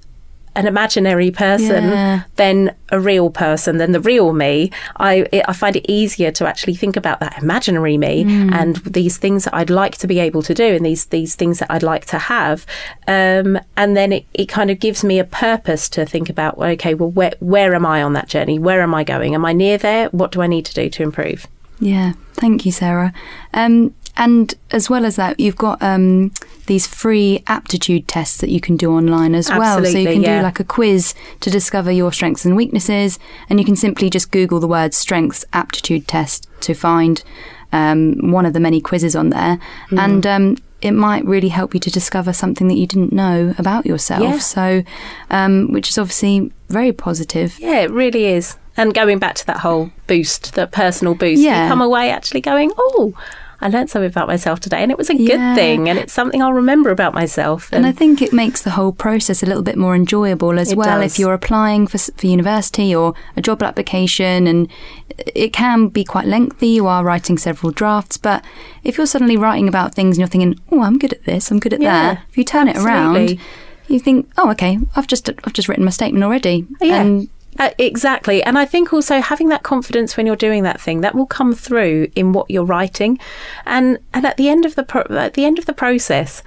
an 0.54 0.66
imaginary 0.66 1.30
person 1.30 1.84
yeah. 1.84 2.22
than 2.36 2.74
a 2.90 3.00
real 3.00 3.30
person 3.30 3.78
than 3.78 3.92
the 3.92 4.00
real 4.00 4.32
me. 4.32 4.70
I 4.96 5.26
it, 5.32 5.44
I 5.48 5.52
find 5.54 5.76
it 5.76 5.90
easier 5.90 6.30
to 6.32 6.46
actually 6.46 6.74
think 6.74 6.96
about 6.96 7.20
that 7.20 7.42
imaginary 7.42 7.96
me 7.96 8.24
mm. 8.24 8.52
and 8.52 8.76
these 8.76 9.16
things 9.16 9.44
that 9.44 9.54
I'd 9.54 9.70
like 9.70 9.96
to 9.98 10.06
be 10.06 10.18
able 10.20 10.42
to 10.42 10.54
do 10.54 10.74
and 10.74 10.84
these 10.84 11.06
these 11.06 11.34
things 11.34 11.58
that 11.60 11.70
I'd 11.70 11.82
like 11.82 12.04
to 12.06 12.18
have. 12.18 12.66
Um, 13.08 13.58
and 13.76 13.96
then 13.96 14.12
it, 14.12 14.26
it 14.34 14.46
kind 14.46 14.70
of 14.70 14.78
gives 14.78 15.02
me 15.02 15.18
a 15.18 15.24
purpose 15.24 15.88
to 15.90 16.04
think 16.04 16.28
about 16.28 16.58
okay 16.58 16.94
well 16.94 17.10
where 17.10 17.32
where 17.40 17.74
am 17.74 17.86
I 17.86 18.02
on 18.02 18.12
that 18.12 18.28
journey? 18.28 18.58
Where 18.58 18.82
am 18.82 18.94
I 18.94 19.04
going? 19.04 19.34
Am 19.34 19.44
I 19.44 19.52
near 19.52 19.78
there? 19.78 20.08
What 20.10 20.32
do 20.32 20.42
I 20.42 20.46
need 20.46 20.66
to 20.66 20.74
do 20.74 20.90
to 20.90 21.02
improve 21.02 21.46
yeah 21.80 22.12
thank 22.34 22.64
you 22.64 22.72
Sarah 22.72 23.12
um, 23.54 23.94
and 24.16 24.54
as 24.70 24.90
well 24.90 25.06
as 25.06 25.16
that, 25.16 25.40
you've 25.40 25.56
got 25.56 25.82
um, 25.82 26.32
these 26.66 26.86
free 26.86 27.42
aptitude 27.46 28.06
tests 28.08 28.38
that 28.38 28.50
you 28.50 28.60
can 28.60 28.76
do 28.76 28.92
online 28.92 29.34
as 29.34 29.48
Absolutely, 29.48 29.82
well. 29.82 29.92
So 29.92 29.98
you 29.98 30.14
can 30.14 30.22
yeah. 30.22 30.38
do 30.38 30.42
like 30.42 30.60
a 30.60 30.64
quiz 30.64 31.14
to 31.40 31.50
discover 31.50 31.90
your 31.90 32.12
strengths 32.12 32.44
and 32.44 32.54
weaknesses, 32.54 33.18
and 33.48 33.58
you 33.58 33.64
can 33.64 33.76
simply 33.76 34.10
just 34.10 34.30
Google 34.30 34.60
the 34.60 34.68
word 34.68 34.92
strengths 34.92 35.44
aptitude 35.52 36.06
test 36.06 36.46
to 36.60 36.74
find 36.74 37.24
um, 37.72 38.30
one 38.30 38.44
of 38.44 38.52
the 38.52 38.60
many 38.60 38.80
quizzes 38.82 39.16
on 39.16 39.30
there. 39.30 39.58
Mm. 39.88 39.98
And 39.98 40.26
um, 40.26 40.56
it 40.82 40.92
might 40.92 41.24
really 41.24 41.48
help 41.48 41.72
you 41.72 41.80
to 41.80 41.90
discover 41.90 42.34
something 42.34 42.68
that 42.68 42.76
you 42.76 42.86
didn't 42.86 43.12
know 43.12 43.54
about 43.56 43.86
yourself. 43.86 44.22
Yeah. 44.22 44.38
So, 44.38 44.82
um, 45.30 45.72
which 45.72 45.88
is 45.88 45.96
obviously 45.96 46.52
very 46.68 46.92
positive. 46.92 47.58
Yeah, 47.58 47.80
it 47.80 47.90
really 47.90 48.26
is. 48.26 48.58
And 48.76 48.94
going 48.94 49.18
back 49.18 49.34
to 49.36 49.46
that 49.46 49.58
whole 49.58 49.90
boost, 50.06 50.54
that 50.54 50.72
personal 50.72 51.14
boost, 51.14 51.42
yeah. 51.42 51.64
you 51.64 51.68
come 51.68 51.82
away 51.82 52.10
actually 52.10 52.40
going, 52.40 52.72
oh, 52.78 53.14
I 53.60 53.68
learned 53.68 53.90
something 53.90 54.10
about 54.10 54.26
myself 54.26 54.58
today, 54.58 54.82
and 54.82 54.90
it 54.90 54.98
was 54.98 55.08
a 55.08 55.14
yeah. 55.14 55.36
good 55.36 55.54
thing, 55.54 55.88
and 55.88 55.96
it's 55.96 56.12
something 56.12 56.42
I'll 56.42 56.52
remember 56.52 56.90
about 56.90 57.14
myself. 57.14 57.68
And, 57.70 57.84
and 57.84 57.86
I 57.86 57.96
think 57.96 58.20
it 58.20 58.32
makes 58.32 58.62
the 58.62 58.70
whole 58.70 58.92
process 58.92 59.40
a 59.40 59.46
little 59.46 59.62
bit 59.62 59.76
more 59.76 59.94
enjoyable 59.94 60.58
as 60.58 60.74
well. 60.74 61.00
Does. 61.00 61.12
If 61.12 61.18
you're 61.20 61.32
applying 61.32 61.86
for 61.86 61.98
for 61.98 62.26
university 62.26 62.92
or 62.92 63.14
a 63.36 63.40
job 63.40 63.62
application, 63.62 64.48
and 64.48 64.68
it 65.16 65.52
can 65.52 65.88
be 65.88 66.02
quite 66.02 66.26
lengthy. 66.26 66.68
You 66.68 66.88
are 66.88 67.04
writing 67.04 67.38
several 67.38 67.70
drafts, 67.70 68.16
but 68.16 68.44
if 68.82 68.98
you're 68.98 69.06
suddenly 69.06 69.36
writing 69.36 69.68
about 69.68 69.94
things 69.94 70.16
and 70.16 70.22
you're 70.22 70.28
thinking, 70.28 70.58
"Oh, 70.72 70.82
I'm 70.82 70.98
good 70.98 71.12
at 71.12 71.24
this. 71.24 71.48
I'm 71.52 71.60
good 71.60 71.72
at 71.72 71.80
yeah, 71.80 72.14
that," 72.14 72.24
if 72.30 72.36
you 72.36 72.42
turn 72.42 72.68
absolutely. 72.68 73.24
it 73.24 73.38
around 73.38 73.40
you 73.88 74.00
think, 74.00 74.30
oh, 74.38 74.50
okay, 74.50 74.78
I've 74.96 75.06
just 75.06 75.28
I've 75.28 75.52
just 75.52 75.68
written 75.68 75.84
my 75.84 75.90
statement 75.90 76.24
already, 76.24 76.66
yeah. 76.80 77.02
and 77.02 77.28
uh, 77.58 77.70
exactly. 77.78 78.42
And 78.42 78.58
I 78.58 78.64
think 78.64 78.92
also 78.92 79.20
having 79.20 79.48
that 79.48 79.62
confidence 79.62 80.16
when 80.16 80.26
you're 80.26 80.36
doing 80.36 80.62
that 80.62 80.80
thing 80.80 81.02
that 81.02 81.14
will 81.14 81.26
come 81.26 81.54
through 81.54 82.08
in 82.16 82.32
what 82.32 82.50
you're 82.50 82.64
writing. 82.64 83.18
And 83.66 83.98
and 84.14 84.26
at 84.26 84.36
the 84.36 84.48
end 84.48 84.64
of 84.64 84.74
the 84.74 84.82
pro- 84.82 85.16
at 85.16 85.34
the 85.34 85.44
end 85.44 85.58
of 85.58 85.66
the 85.66 85.74
process, 85.74 86.42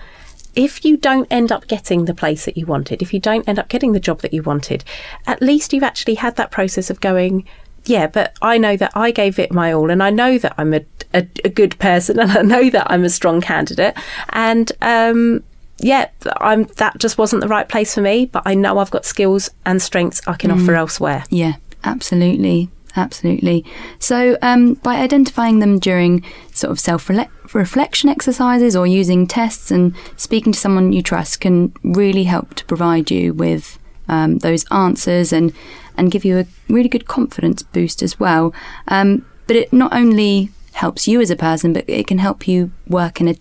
if 0.56 0.84
you 0.86 0.98
don't 0.98 1.28
end 1.30 1.52
up 1.52 1.68
getting 1.68 2.06
the 2.06 2.14
place 2.14 2.46
that 2.46 2.58
you 2.58 2.66
wanted, 2.66 3.02
if 3.02 3.14
you 3.14 3.20
don't 3.20 3.48
end 3.48 3.60
up 3.60 3.70
getting 3.70 3.92
the 3.92 4.00
job 4.00 4.22
that 4.22 4.34
you 4.34 4.42
wanted, 4.42 4.84
at 5.28 5.42
least 5.42 5.74
you've 5.74 5.84
actually 5.84 6.16
had 6.16 6.38
that 6.38 6.52
process 6.52 6.90
of 6.90 7.02
going, 7.02 7.46
yeah, 7.86 8.08
but 8.08 8.36
I 8.42 8.58
know 8.58 8.76
that 8.78 8.92
I 8.96 9.12
gave 9.12 9.38
it 9.38 9.52
my 9.52 9.74
all 9.74 9.92
and 9.92 10.02
I 10.02 10.10
know 10.10 10.38
that 10.38 10.56
I'm 10.58 10.74
a, 10.74 10.82
a, 11.14 11.28
a 11.44 11.50
good 11.50 11.78
person 11.78 12.20
and 12.22 12.32
I 12.32 12.42
know 12.42 12.70
that 12.70 12.90
I'm 12.90 13.04
a 13.04 13.10
strong 13.10 13.42
candidate. 13.42 13.96
And 14.30 14.72
um, 14.82 15.44
yeah, 15.78 16.10
I'm 16.38 16.64
that 16.78 16.98
just 16.98 17.18
wasn't 17.18 17.42
the 17.42 17.48
right 17.48 17.68
place 17.68 17.94
for 17.96 18.02
me, 18.02 18.26
but 18.26 18.44
I 18.46 18.54
know 18.54 18.78
I've 18.80 18.92
got 18.92 19.06
skills 19.06 19.50
and 19.66 19.82
strengths 19.82 20.22
I 20.28 20.36
can 20.36 20.52
mm. 20.52 20.62
offer 20.62 20.76
elsewhere. 20.76 21.24
Yeah, 21.30 21.54
absolutely. 21.84 22.70
Absolutely. 22.98 23.66
So, 24.00 24.38
um, 24.42 24.76
by 24.76 24.96
identifying 24.96 25.60
them 25.60 25.80
during 25.80 26.24
sort 26.54 26.72
of 26.72 26.80
self 26.80 27.10
reflection 27.54 28.10
exercises 28.10 28.76
or 28.76 28.88
using 28.88 29.28
tests 29.28 29.70
and 29.70 29.94
speaking 30.16 30.54
to 30.54 30.60
someone 30.60 30.94
you 30.94 31.02
trust 31.02 31.42
can 31.42 31.74
really 31.84 32.24
help 32.24 32.54
to 32.56 32.66
provide 32.66 33.12
you 33.12 33.34
with 33.34 33.78
um, 34.08 34.38
those 34.40 34.64
answers 34.72 35.34
and, 35.34 35.54
and 35.98 36.12
give 36.12 36.24
you 36.24 36.40
a 36.40 36.46
really 36.70 36.90
good 36.90 37.06
confidence 37.06 37.64
boost 37.64 38.02
as 38.02 38.20
well. 38.20 38.54
Um, 38.88 39.26
but 39.48 39.58
it 39.58 39.74
not 39.74 39.94
only 39.94 40.52
helps 40.74 41.08
you 41.08 41.22
as 41.22 41.30
a 41.30 41.36
person, 41.36 41.74
but 41.74 41.84
it 41.88 42.08
can 42.08 42.20
help 42.20 42.48
you 42.48 42.72
work 42.88 43.20
in 43.20 43.28
a 43.28 43.36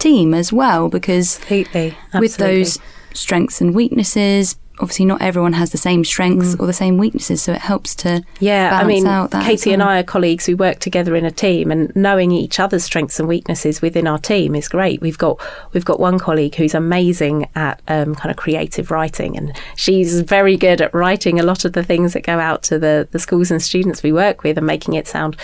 team 0.00 0.34
as 0.34 0.52
well 0.52 0.88
because 0.88 1.36
Completely. 1.38 1.96
with 2.18 2.36
those 2.36 2.78
strengths 3.14 3.60
and 3.60 3.74
weaknesses 3.74 4.56
obviously 4.80 5.04
not 5.04 5.20
everyone 5.20 5.52
has 5.52 5.70
the 5.70 5.78
same 5.78 6.04
strengths 6.04 6.54
mm. 6.54 6.60
or 6.60 6.66
the 6.66 6.72
same 6.72 6.96
weaknesses 6.96 7.42
so 7.42 7.52
it 7.52 7.60
helps 7.60 7.94
to 7.94 8.22
yeah 8.40 8.78
i 8.80 8.84
mean 8.84 9.04
katie 9.42 9.72
and 9.72 9.82
i 9.82 9.98
are 9.98 10.02
colleagues 10.02 10.48
we 10.48 10.54
work 10.54 10.78
together 10.78 11.14
in 11.14 11.24
a 11.24 11.30
team 11.30 11.70
and 11.70 11.94
knowing 11.94 12.32
each 12.32 12.58
other's 12.58 12.82
strengths 12.82 13.18
and 13.20 13.28
weaknesses 13.28 13.82
within 13.82 14.06
our 14.06 14.18
team 14.18 14.54
is 14.54 14.68
great 14.68 15.00
we've 15.00 15.18
got 15.18 15.38
we've 15.72 15.84
got 15.84 16.00
one 16.00 16.18
colleague 16.18 16.54
who's 16.54 16.74
amazing 16.74 17.46
at 17.54 17.80
um, 17.88 18.14
kind 18.14 18.30
of 18.30 18.36
creative 18.36 18.90
writing 18.90 19.36
and 19.36 19.54
she's 19.76 20.20
very 20.20 20.56
good 20.56 20.80
at 20.80 20.92
writing 20.94 21.38
a 21.38 21.42
lot 21.42 21.64
of 21.64 21.74
the 21.74 21.84
things 21.84 22.14
that 22.14 22.22
go 22.22 22.38
out 22.38 22.62
to 22.62 22.78
the, 22.78 23.06
the 23.12 23.18
schools 23.18 23.50
and 23.50 23.62
students 23.62 24.02
we 24.02 24.12
work 24.12 24.42
with 24.42 24.56
and 24.56 24.66
making 24.66 24.94
it 24.94 25.06
sound 25.06 25.36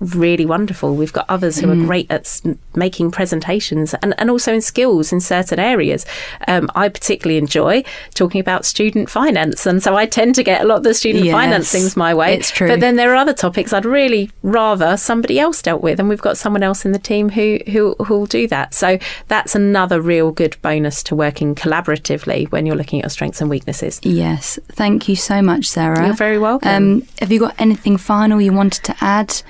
really 0.00 0.46
wonderful. 0.46 0.94
We've 0.94 1.12
got 1.12 1.26
others 1.28 1.58
who 1.58 1.66
mm. 1.68 1.82
are 1.82 1.86
great 1.86 2.10
at 2.10 2.22
s- 2.22 2.42
making 2.74 3.10
presentations 3.10 3.94
and, 3.94 4.14
and 4.18 4.30
also 4.30 4.52
in 4.52 4.60
skills 4.60 5.12
in 5.12 5.20
certain 5.20 5.58
areas. 5.58 6.06
Um, 6.48 6.70
I 6.74 6.88
particularly 6.88 7.38
enjoy 7.38 7.84
talking 8.14 8.40
about 8.40 8.64
student 8.64 9.10
finance, 9.10 9.66
and 9.66 9.82
so 9.82 9.96
I 9.96 10.06
tend 10.06 10.34
to 10.36 10.42
get 10.42 10.62
a 10.62 10.64
lot 10.64 10.78
of 10.78 10.84
the 10.84 10.94
student 10.94 11.24
yes, 11.24 11.32
finance 11.32 11.70
things 11.70 11.96
my 11.96 12.14
way. 12.14 12.34
It's 12.34 12.50
true. 12.50 12.68
But 12.68 12.80
then 12.80 12.96
there 12.96 13.12
are 13.12 13.16
other 13.16 13.34
topics 13.34 13.72
I'd 13.72 13.84
really 13.84 14.30
rather 14.42 14.96
somebody 14.96 15.38
else 15.38 15.62
dealt 15.62 15.82
with, 15.82 16.00
and 16.00 16.08
we've 16.08 16.20
got 16.20 16.36
someone 16.36 16.62
else 16.62 16.84
in 16.84 16.92
the 16.92 16.98
team 16.98 17.30
who 17.30 17.58
who 17.70 17.94
who'll 18.04 18.26
do 18.26 18.46
that. 18.48 18.74
So 18.74 18.98
that's 19.28 19.54
another 19.54 20.00
real 20.00 20.32
good 20.32 20.56
bonus 20.62 21.02
to 21.04 21.14
working 21.14 21.54
collaboratively 21.54 22.50
when 22.50 22.66
you're 22.66 22.76
looking 22.76 23.00
at 23.00 23.04
your 23.04 23.10
strengths 23.10 23.40
and 23.40 23.50
weaknesses. 23.50 24.00
Yes, 24.02 24.58
thank 24.68 25.08
you 25.08 25.16
so 25.16 25.42
much, 25.42 25.66
Sarah. 25.66 26.06
You're 26.06 26.14
very 26.14 26.38
welcome. 26.38 26.68
Um, 26.68 27.08
have 27.20 27.32
you 27.32 27.40
got 27.40 27.54
anything 27.58 27.96
final 27.96 28.40
you 28.40 28.52
wanted 28.52 28.84
to 28.84 28.96
add? 29.00 29.42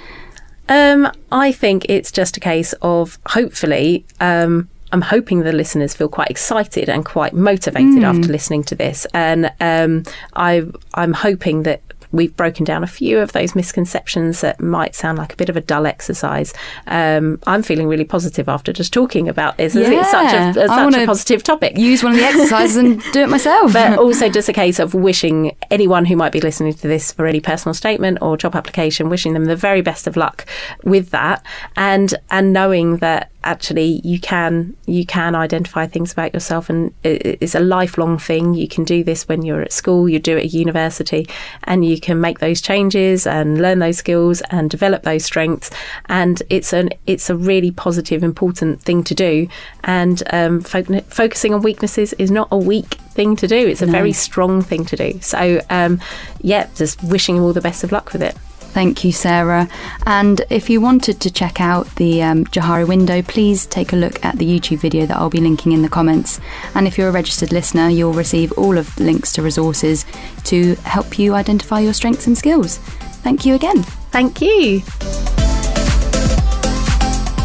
Um, 0.73 1.13
I 1.31 1.53
think 1.53 1.85
it's 1.91 2.11
just 2.11 2.39
a 2.39 2.41
case 2.41 2.73
of 2.81 3.19
hopefully. 3.27 4.07
Um, 4.21 4.71
I'm 4.91 5.03
hoping 5.03 5.41
the 5.41 5.53
listeners 5.53 5.95
feel 5.95 6.09
quite 6.09 6.31
excited 6.31 6.89
and 6.89 7.05
quite 7.05 7.35
motivated 7.35 8.03
mm. 8.03 8.05
after 8.05 8.29
listening 8.33 8.65
to 8.65 8.75
this, 8.75 9.07
and 9.13 9.53
um, 9.61 10.05
I, 10.35 10.67
I'm 10.95 11.13
hoping 11.13 11.65
that 11.65 11.83
we've 12.13 12.37
broken 12.37 12.65
down 12.65 12.85
a 12.85 12.87
few 12.87 13.19
of 13.19 13.33
those 13.33 13.55
misconceptions 13.55 14.43
that 14.43 14.61
might 14.61 14.95
sound 14.95 15.19
like 15.19 15.33
a 15.33 15.37
bit 15.37 15.49
of 15.49 15.57
a 15.57 15.61
dull 15.61 15.87
exercise. 15.87 16.53
Um, 16.87 17.41
I'm 17.47 17.63
feeling 17.63 17.89
really 17.89 18.05
positive 18.05 18.49
after 18.49 18.73
just 18.73 18.93
talking 18.93 19.29
about 19.29 19.57
this. 19.57 19.75
Yeah. 19.75 19.91
It's 19.91 20.11
such 20.11 20.57
a, 20.57 20.69
such 20.69 20.95
a 20.95 21.07
positive 21.07 21.43
topic. 21.43 21.77
Use 21.77 22.03
one 22.03 22.13
of 22.13 22.19
the 22.19 22.25
exercises 22.25 22.77
and 22.77 23.03
do 23.13 23.23
it 23.23 23.29
myself. 23.29 23.73
But 23.83 23.99
also 23.99 24.29
just 24.29 24.49
a 24.49 24.53
case 24.53 24.79
of 24.79 24.93
wishing 24.93 25.57
anyone 25.71 26.05
who 26.05 26.15
might 26.15 26.33
be 26.33 26.41
listening 26.41 26.75
to 26.75 26.89
this 26.89 27.11
for 27.11 27.27
any 27.27 27.41
personal 27.41 27.75
statement 27.75 28.19
or 28.21 28.37
job 28.37 28.55
application, 28.55 29.09
wishing 29.09 29.33
them 29.33 29.47
the 29.47 29.57
very 29.57 29.81
best 29.81 30.07
of 30.07 30.17
luck 30.17 30.47
with 30.85 31.11
that, 31.11 31.45
and 31.75 32.15
and 32.31 32.53
knowing 32.53 32.99
that 32.99 33.32
actually 33.45 34.01
you 34.05 34.21
can 34.21 34.77
you 34.87 35.05
can 35.05 35.35
identify 35.35 35.87
things 35.87 36.13
about 36.13 36.33
yourself 36.33 36.69
and 36.71 36.93
it's 37.03 37.55
a 37.55 37.61
lifelong 37.61 38.19
thing. 38.19 38.55
You 38.55 38.69
can 38.69 38.85
do 38.85 39.03
this 39.05 39.29
when 39.29 39.43
you're 39.43 39.63
at 39.63 39.73
school 39.73 40.09
you 40.09 40.19
do 40.19 40.37
it 40.37 40.47
at 40.47 40.53
university 40.53 41.29
and 41.65 41.85
you 41.85 42.01
can 42.01 42.21
make 42.21 42.39
those 42.39 42.61
changes 42.61 43.27
and 43.27 43.61
learn 43.61 43.79
those 43.79 43.99
skills 43.99 44.43
and 44.51 44.71
develop 44.71 45.03
those 45.03 45.25
strengths. 45.25 45.71
And 46.07 46.43
it's 46.51 46.73
an 46.73 46.91
it's 47.07 47.31
a 47.31 47.37
really 47.37 47.71
positive 47.71 48.23
important 48.23 48.81
thing 48.83 49.05
to 49.05 49.15
do. 49.15 49.49
And 49.85 50.23
um, 50.33 50.61
fo- 50.61 51.01
focusing 51.03 51.55
on 51.55 51.63
weaknesses 51.63 52.13
is 52.15 52.31
not 52.31 52.49
a 52.51 52.59
weak 52.59 52.95
thing 53.15 53.37
to 53.37 53.47
do. 53.47 53.57
It's 53.57 53.83
a 53.83 53.87
no. 53.87 53.93
very 53.93 54.13
strong 54.13 54.63
thing 54.63 54.85
to 54.87 54.97
do. 54.97 55.21
So 55.21 55.61
um, 55.71 56.01
yeah 56.41 56.69
just 56.75 57.03
wishing 57.03 57.37
you 57.37 57.43
all 57.43 57.53
the 57.53 57.61
best 57.61 57.85
of 57.85 57.93
luck 57.93 58.13
with 58.13 58.23
it 58.23 58.37
Thank 58.73 59.05
you, 59.05 59.13
Sarah. 59.13 59.69
And 60.07 60.41
if 60.49 60.71
you 60.71 60.81
wanted 60.81 61.21
to 61.21 61.31
check 61.31 61.61
out 61.61 61.95
the 61.97 62.23
um, 62.23 62.47
Johari 62.47 62.89
window, 62.89 63.21
please 63.21 63.67
take 63.67 63.93
a 63.93 63.97
look 63.97 64.25
at 64.25 64.39
the 64.39 64.47
YouTube 64.47 64.79
video 64.79 65.05
that 65.05 65.19
I'll 65.19 65.29
be 65.29 65.43
linking 65.43 65.73
in 65.73 65.83
the 65.83 65.91
comments. 65.91 66.41
And 66.75 66.87
if 66.87 66.97
you're 66.97 67.11
a 67.11 67.13
registered 67.13 67.53
listener, 67.53 67.91
you'll 67.91 68.15
receive 68.15 68.51
all 68.53 68.79
of 68.79 68.95
the 68.97 69.05
links 69.05 69.31
to 69.33 69.43
resources 69.43 70.07
to 70.45 70.75
help 70.77 71.19
you 71.19 71.35
identify 71.35 71.81
your 71.81 71.93
strengths 71.93 72.27
and 72.27 72.37
skills. 72.37 72.79
Thank 73.23 73.45
you 73.45 73.55
again. 73.55 73.83
Thank 74.11 74.41
you. 74.41 74.81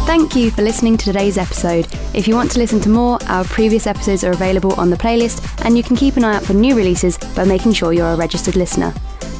Thank 0.06 0.34
you 0.34 0.50
for 0.50 0.62
listening 0.62 0.96
to 0.96 1.04
today's 1.04 1.36
episode. 1.36 1.86
If 2.14 2.26
you 2.26 2.36
want 2.36 2.50
to 2.52 2.58
listen 2.58 2.80
to 2.80 2.88
more, 2.88 3.18
our 3.26 3.44
previous 3.44 3.86
episodes 3.86 4.24
are 4.24 4.32
available 4.32 4.72
on 4.80 4.88
the 4.88 4.96
playlist, 4.96 5.62
and 5.66 5.76
you 5.76 5.82
can 5.82 5.94
keep 5.94 6.16
an 6.16 6.24
eye 6.24 6.36
out 6.36 6.42
for 6.42 6.54
new 6.54 6.74
releases 6.74 7.18
by 7.36 7.44
making 7.44 7.74
sure 7.74 7.92
you're 7.92 8.14
a 8.14 8.16
registered 8.16 8.56
listener 8.56 8.94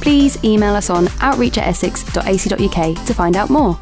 please 0.09 0.43
email 0.43 0.73
us 0.73 0.89
on 0.89 1.07
outreach 1.19 1.59
at 1.59 1.67
essex.ac.uk 1.67 3.05
to 3.05 3.13
find 3.13 3.35
out 3.35 3.51
more. 3.51 3.79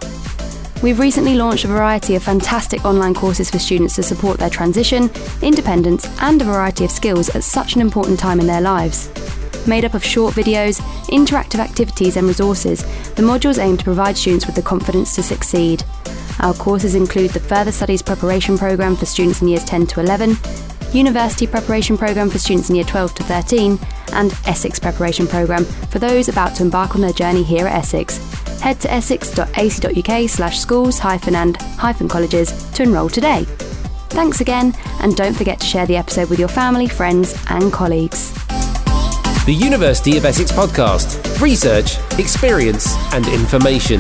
We've 0.83 0.99
recently 0.99 1.35
launched 1.35 1.63
a 1.63 1.69
variety 1.69 2.15
of 2.15 2.23
fantastic 2.23 2.83
online 2.83 3.13
courses 3.13 3.49
for 3.49 3.59
students 3.59 3.95
to 3.95 4.03
support 4.03 4.37
their 4.37 4.49
transition, 4.49 5.09
independence, 5.41 6.05
and 6.19 6.41
a 6.41 6.43
variety 6.43 6.83
of 6.83 6.91
skills 6.91 7.33
at 7.33 7.45
such 7.45 7.75
an 7.75 7.81
important 7.81 8.19
time 8.19 8.41
in 8.41 8.45
their 8.45 8.59
lives. 8.59 9.09
Made 9.65 9.85
up 9.85 9.93
of 9.93 10.03
short 10.03 10.33
videos, 10.33 10.81
interactive 11.07 11.59
activities, 11.59 12.17
and 12.17 12.27
resources, 12.27 12.81
the 13.13 13.23
modules 13.23 13.57
aim 13.57 13.77
to 13.77 13.85
provide 13.85 14.17
students 14.17 14.45
with 14.45 14.55
the 14.55 14.61
confidence 14.61 15.15
to 15.15 15.23
succeed. 15.23 15.85
Our 16.41 16.53
courses 16.53 16.93
include 16.93 17.31
the 17.31 17.39
Further 17.39 17.71
Studies 17.71 18.01
Preparation 18.01 18.57
Programme 18.57 18.97
for 18.97 19.05
students 19.05 19.41
in 19.41 19.47
years 19.47 19.63
10 19.63 19.87
to 19.87 20.01
11, 20.01 20.35
University 20.93 21.47
Preparation 21.47 21.97
Programme 21.97 22.29
for 22.29 22.39
students 22.39 22.69
in 22.69 22.75
year 22.75 22.85
12 22.85 23.15
to 23.15 23.23
13, 23.23 23.79
and 24.13 24.31
Essex 24.45 24.79
Preparation 24.79 25.27
Programme 25.27 25.65
for 25.65 25.99
those 25.99 26.29
about 26.29 26.55
to 26.55 26.63
embark 26.63 26.95
on 26.95 27.01
their 27.01 27.13
journey 27.13 27.43
here 27.43 27.67
at 27.67 27.75
Essex. 27.75 28.17
Head 28.59 28.79
to 28.81 28.91
essex.ac.uk 28.91 30.29
slash 30.29 30.59
schools 30.59 30.99
hyphen 30.99 31.35
and 31.35 31.57
hyphen 31.57 32.07
colleges 32.07 32.69
to 32.71 32.83
enrol 32.83 33.09
today. 33.09 33.43
Thanks 34.09 34.41
again, 34.41 34.73
and 35.01 35.15
don't 35.15 35.35
forget 35.35 35.59
to 35.59 35.65
share 35.65 35.85
the 35.85 35.97
episode 35.97 36.29
with 36.29 36.39
your 36.39 36.47
family, 36.47 36.87
friends, 36.87 37.35
and 37.49 37.71
colleagues. 37.71 38.33
The 39.45 39.53
University 39.53 40.17
of 40.17 40.25
Essex 40.25 40.51
podcast 40.51 41.27
research, 41.39 41.97
experience, 42.19 42.95
and 43.13 43.27
information. 43.27 43.99